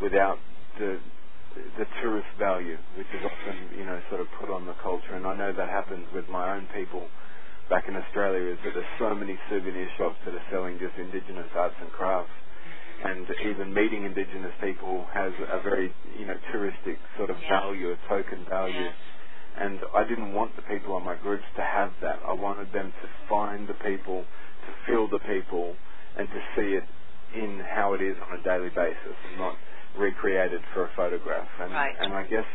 [0.00, 0.38] without
[0.78, 0.98] the
[1.78, 5.14] the tourist value, which is often you know sort of put on the culture.
[5.14, 7.06] And I know that happens with my own people
[7.72, 8.52] back in Australia.
[8.52, 12.36] Is that there's so many souvenir shops that are selling just indigenous arts and crafts,
[13.00, 15.88] and even meeting indigenous people has a very
[16.20, 17.48] you know touristic sort of yeah.
[17.48, 18.76] value, a token value.
[18.76, 19.64] Yeah.
[19.64, 22.20] And I didn't want the people on my groups to have that.
[22.26, 25.76] I wanted them to find the people, to feel the people,
[26.16, 26.84] and to see it
[27.36, 29.56] in how it is on a daily basis not
[29.98, 31.48] recreated for a photograph.
[31.60, 31.94] And, right.
[32.00, 32.48] and I guess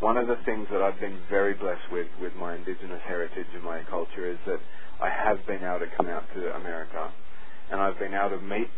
[0.00, 3.62] one of the things that I've been very blessed with with my indigenous heritage and
[3.62, 4.60] my culture is that
[5.00, 7.12] I have been able to come out to America
[7.70, 8.68] and I've been able to meet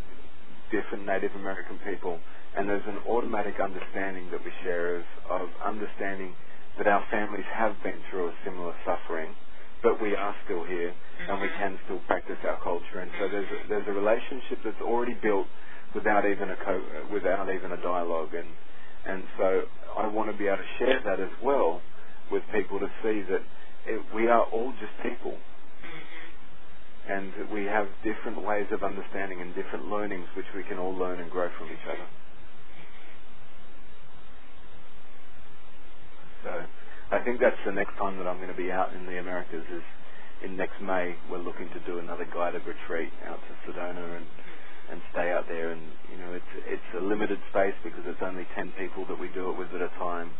[0.70, 2.19] different Native American people
[2.57, 6.35] and there's an automatic understanding that we share of, of understanding
[6.78, 9.35] that our families have been through a similar suffering
[9.82, 11.31] but we are still here mm-hmm.
[11.31, 13.03] and we can still practice our culture.
[13.03, 15.47] And so there's a, there's a relationship that's already built
[15.94, 18.32] without even a co- without even a dialogue.
[18.32, 18.49] And
[19.07, 19.62] and so
[19.99, 21.81] I want to be able to share that as well
[22.31, 23.43] with people to see that
[23.87, 25.33] it, we are all just people.
[25.33, 27.12] Mm-hmm.
[27.12, 31.20] And we have different ways of understanding and different learnings which we can all learn
[31.20, 32.07] and grow from each other.
[32.07, 33.09] Mm-hmm.
[36.45, 39.19] So I think that's the next time that I'm going to be out in the
[39.19, 39.83] Americas is
[40.45, 41.15] in next May.
[41.31, 44.27] We're looking to do another guided retreat out to Sedona and
[44.93, 45.73] and stay out there.
[45.73, 45.81] And
[46.12, 49.51] you know, it's it's a limited space because it's only ten people that we do
[49.51, 50.31] it with at a time,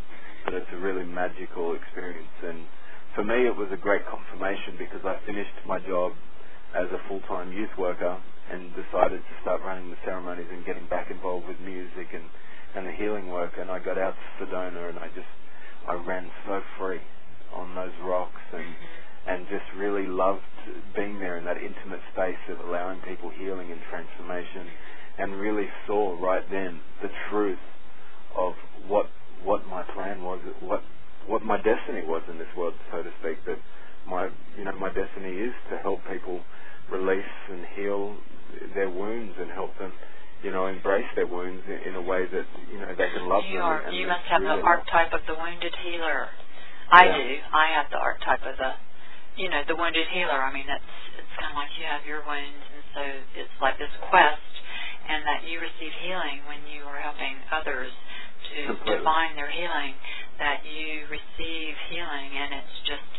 [0.45, 2.37] but it's a really magical experience.
[2.45, 2.69] And
[3.17, 6.13] for me, it was a great confirmation because I finished my job
[6.77, 8.17] as a full-time youth worker
[8.51, 12.25] and decided to start running the ceremonies and getting back involved with music and
[12.75, 13.53] and the healing work.
[13.59, 15.33] And I got out to Sedona and I just
[15.89, 17.01] I ran so free
[17.53, 18.65] on those rocks and
[19.27, 20.41] and just really loved
[20.95, 24.67] being there in that intimate space of allowing people healing and transformation
[25.17, 27.61] and really saw right then the truth
[28.37, 28.53] of
[28.87, 29.07] what
[29.43, 30.81] what my plan was what
[31.27, 33.57] what my destiny was in this world so to speak that
[34.07, 36.41] my you know my destiny is to help people
[36.91, 38.15] release and heal
[38.75, 39.91] their wounds and help them
[40.43, 43.57] you know, embrace their wounds in, a way that you know they can love you
[43.57, 43.65] them.
[43.65, 46.27] Are, and you must have really the archetype of the wounded healer.
[46.91, 47.17] I yeah.
[47.17, 47.29] do.
[47.55, 48.71] I have the archetype of the,
[49.37, 50.41] you know, the wounded healer.
[50.43, 53.01] I mean, that's it's kind of like you have your wounds, and so
[53.39, 54.53] it's like this quest,
[55.09, 57.91] and that you receive healing when you are helping others
[58.53, 58.97] to Completely.
[58.99, 59.93] define their healing.
[60.39, 63.11] That you receive healing, and it's just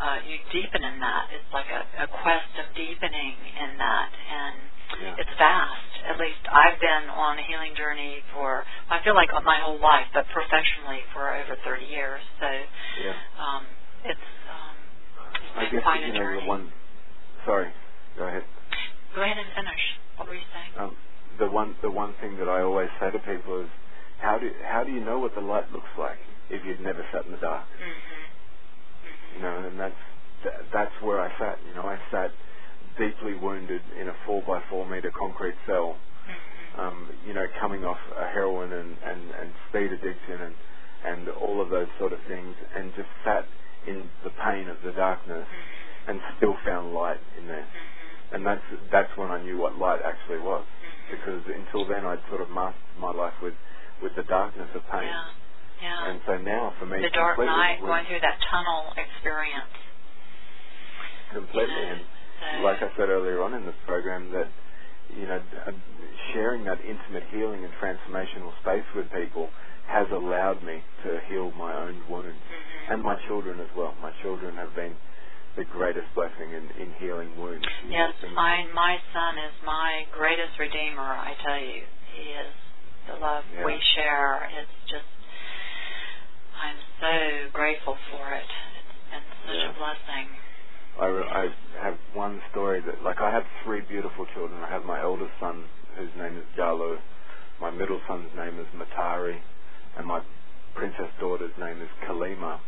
[0.00, 1.24] uh, you deepen in that.
[1.34, 4.56] It's like a, a quest of deepening in that, and
[5.02, 5.14] Yeah.
[5.18, 5.92] it's vast.
[6.08, 10.06] At least I've been on a healing journey for I feel like my whole life,
[10.14, 12.22] but professionally for over 30 years.
[12.40, 12.48] So
[13.04, 13.14] Yeah.
[13.38, 13.66] um,
[14.04, 14.20] it's
[15.58, 16.72] I guess you know the one.
[17.44, 17.68] Sorry,
[18.16, 18.44] go ahead.
[19.14, 19.82] Go ahead and finish.
[20.16, 20.72] What were you saying?
[20.78, 20.96] Um,
[21.38, 23.68] the one the one thing that I always say to people is,
[24.20, 26.18] how do how do you know what the light looks like
[26.50, 27.66] if you've never sat in the dark?
[27.74, 29.36] Mm-hmm.
[29.36, 30.02] You know, and that's
[30.42, 31.58] th- that's where I sat.
[31.68, 32.30] You know, I sat
[32.98, 35.96] deeply wounded in a four by four meter concrete cell.
[35.96, 36.80] Mm-hmm.
[36.80, 40.54] Um, you know, coming off a heroin and, and, and speed addiction and
[41.04, 43.46] and all of those sort of things, and just sat
[43.86, 45.46] in the pain of the darkness
[46.08, 47.66] and still found light in there.
[48.32, 50.64] And that's that's when I knew what light actually was.
[51.10, 53.54] Because until then I'd sort of masked my life with,
[54.02, 55.08] with the darkness of pain.
[55.08, 55.24] Yeah.
[55.80, 56.10] Yeah.
[56.10, 59.72] And so now for me the dark night, going through that tunnel experience.
[61.32, 64.48] completely and so, like I said earlier on in this program that
[65.16, 65.72] you know uh,
[66.32, 69.48] sharing that intimate healing and transformational space with people
[69.86, 72.67] has allowed me to heal my own wounds Mhm.
[72.90, 73.94] And my children as well.
[74.00, 74.94] My children have been
[75.56, 77.66] the greatest blessing in, in healing wounds.
[77.88, 81.82] Yes, I, my son is my greatest redeemer, I tell you.
[82.14, 82.52] He is
[83.08, 83.64] the love Yeah.
[83.66, 84.48] we share.
[84.60, 85.08] It's just,
[86.62, 88.44] I'm so grateful for it.
[88.46, 89.70] It's been such Yeah.
[89.70, 90.26] a blessing.
[91.00, 94.62] I, I have one story that, like, I have three beautiful children.
[94.62, 95.64] I have my eldest son,
[95.96, 96.98] whose name is Jalu.
[97.60, 99.38] My middle son's name is Matari,
[99.96, 100.20] and my
[100.74, 102.58] princess daughter's name is Kalima.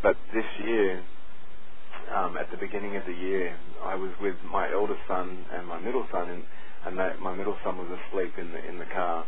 [0.00, 1.02] But this year,
[2.14, 5.80] um, at the beginning of the year, I was with my eldest son and my
[5.80, 6.42] middle son, and,
[6.86, 9.26] and that, my middle son was asleep in the in the car,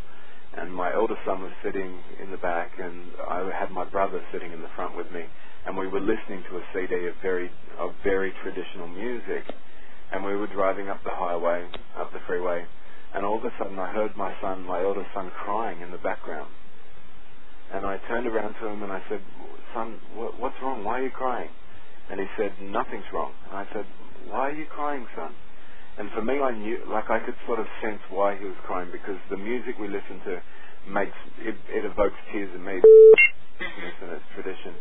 [0.57, 4.53] and my eldest son was sitting in the back, and I had my brother sitting
[4.53, 5.25] in the front with me,
[5.67, 9.43] and we were listening to a CD of very of very traditional music,
[10.13, 11.67] and we were driving up the highway,
[11.99, 12.65] up the freeway,
[13.13, 15.99] and all of a sudden I heard my son, my eldest son, crying in the
[15.99, 16.51] background,
[17.73, 19.21] and I turned around to him and I said,
[19.75, 20.85] "Son, what, what's wrong?
[20.85, 21.51] Why are you crying?"
[22.11, 23.87] And he said, "Nothing's wrong." And I said,
[24.29, 25.35] "Why are you crying, son?"
[25.99, 28.91] And for me, I knew, like I could sort of sense why he was crying
[28.91, 30.41] because the music we listen to
[30.89, 32.81] makes it, it evokes tears in me.
[32.81, 34.75] and it's tradition.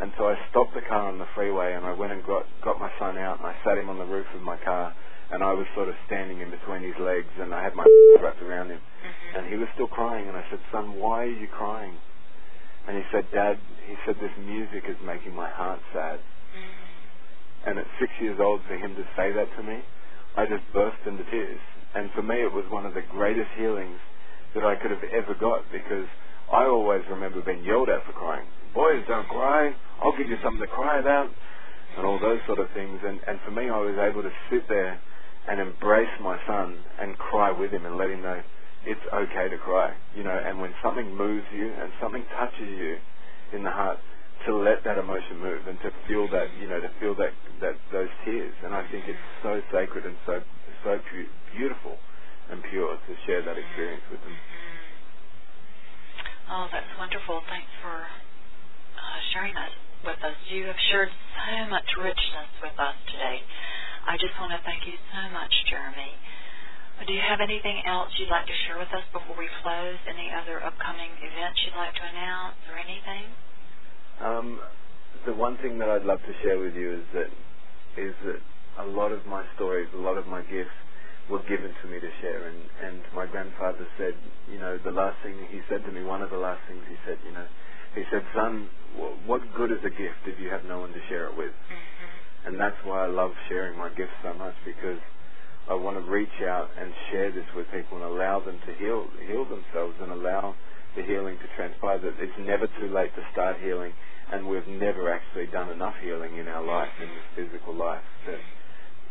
[0.00, 2.78] And so I stopped the car on the freeway and I went and got got
[2.78, 4.94] my son out and I sat him on the roof of my car
[5.32, 7.84] and I was sort of standing in between his legs and I had my
[8.22, 9.38] wrapped around him Mhm.
[9.38, 11.96] and he was still crying and I said, "Son, why are you crying?"
[12.88, 16.18] And he said, "Dad," he said, "this music is making my heart sad."
[16.56, 17.66] Mhm.
[17.66, 19.82] And at six years old, for him to say that to me,
[20.36, 21.60] I just burst into tears.
[21.94, 24.00] And for me, it was one of the greatest healings
[24.54, 26.06] that I could have ever got because
[26.50, 28.46] I always remember being yelled at for crying.
[28.72, 29.74] Boys, don't cry.
[30.00, 31.30] I'll give you something to cry about.
[31.96, 33.02] And all those sort of things.
[33.04, 34.98] And, and for me, I was able to sit there
[35.46, 38.42] and embrace my son and cry with him and let him know
[38.88, 39.92] it's okay to cry.
[40.16, 42.96] You know, and when something moves you and something touches you
[43.52, 44.00] in the heart,
[44.46, 47.74] to let that emotion move and to feel that, you know, to feel that, that
[47.92, 48.54] those tears.
[48.64, 50.40] And I think it's so sacred and so
[50.86, 50.94] so
[51.58, 51.98] beautiful
[52.50, 54.30] and pure to share that experience with them.
[54.30, 54.78] Mhm.
[56.50, 57.42] Oh, that's wonderful.
[57.50, 59.72] Thanks for uh, sharing that
[60.06, 60.36] with us.
[60.48, 63.42] You have shared so much richness with us today.
[64.06, 66.14] I just want to thank you so much, Jeremy.
[67.06, 69.96] Do you have anything else you'd like to share with us before we close?
[70.10, 73.24] Any other upcoming events you'd like to announce or anything?
[74.18, 74.60] Um,
[75.24, 77.30] the one thing that I'd love to share with you is that
[77.96, 78.40] is that
[78.82, 80.74] a lot of my stories, a lot of my gifts
[81.30, 82.48] were given to me to share.
[82.48, 84.14] And, and my grandfather said,
[84.50, 86.96] you know, the last thing he said to me, one of the last things he
[87.06, 87.46] said, you know,
[87.94, 88.68] he said, son,
[89.26, 91.50] what good is a gift if you have no one to share it with?
[91.50, 92.48] Mm-hmm.
[92.48, 94.98] And that's why I love sharing my gifts so much because
[95.68, 99.06] I want to reach out and share this with people and allow them to heal
[99.28, 100.54] heal themselves and allow
[100.96, 101.98] the healing to transpire.
[101.98, 103.92] That it's never too late to start healing,
[104.32, 108.02] and we've never actually done enough healing in our life, in this physical life.
[108.26, 108.40] That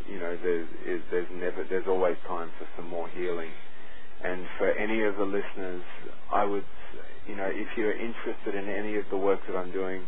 [0.10, 3.52] you know, there's is, there's never there's always time for some more healing.
[4.24, 5.84] And for any of the listeners,
[6.34, 6.66] I would,
[7.28, 10.02] you know, if you're interested in any of the work that I'm doing,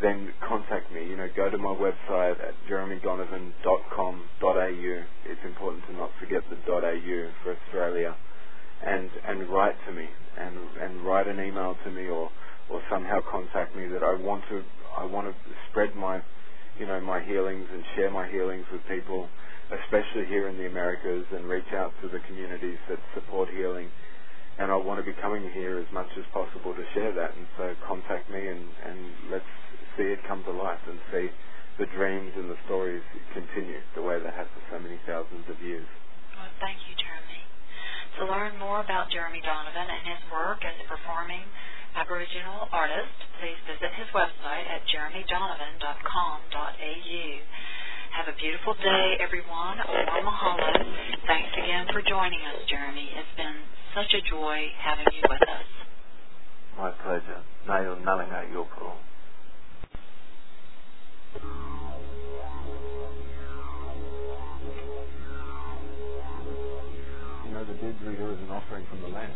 [0.00, 1.04] then contact me.
[1.06, 5.04] You know, go to my website at jeremydonovan.com.au.
[5.26, 8.16] It's important to not forget the .au for Australia,
[8.84, 10.08] and and write to me
[10.38, 12.30] and and write an email to me or
[12.70, 14.62] or somehow contact me that I want to
[14.96, 15.34] I want to
[15.70, 16.22] spread my
[16.78, 19.28] you know, my healings and share my healings with people,
[19.70, 23.88] especially here in the Americas, and reach out to the communities that support healing.
[24.58, 27.36] And I want to be coming here as much as possible to share that.
[27.36, 28.98] And so contact me and, and
[29.30, 29.44] let's
[29.96, 31.30] see it come to life and see
[31.78, 33.02] the dreams and the stories
[33.32, 35.86] continue the way they have for so many thousands of years.
[36.36, 37.40] Well, thank you, Jeremy.
[38.20, 41.44] To learn more about Jeremy Donovan and his work as a performing
[41.96, 47.24] Aboriginal artist, please visit his website at jeremydonovan.com.au.
[48.12, 49.80] Have a beautiful day, everyone.
[49.80, 50.68] Or mahalo.
[51.26, 53.08] Thanks again for joining us, Jeremy.
[53.16, 53.56] It's been
[53.96, 55.64] such a joy having you with us.
[56.76, 57.40] My pleasure.
[57.68, 58.92] Nayo nalanga yopro.
[61.34, 61.40] You
[67.50, 69.32] know, the didgeridoo is an offering from the land.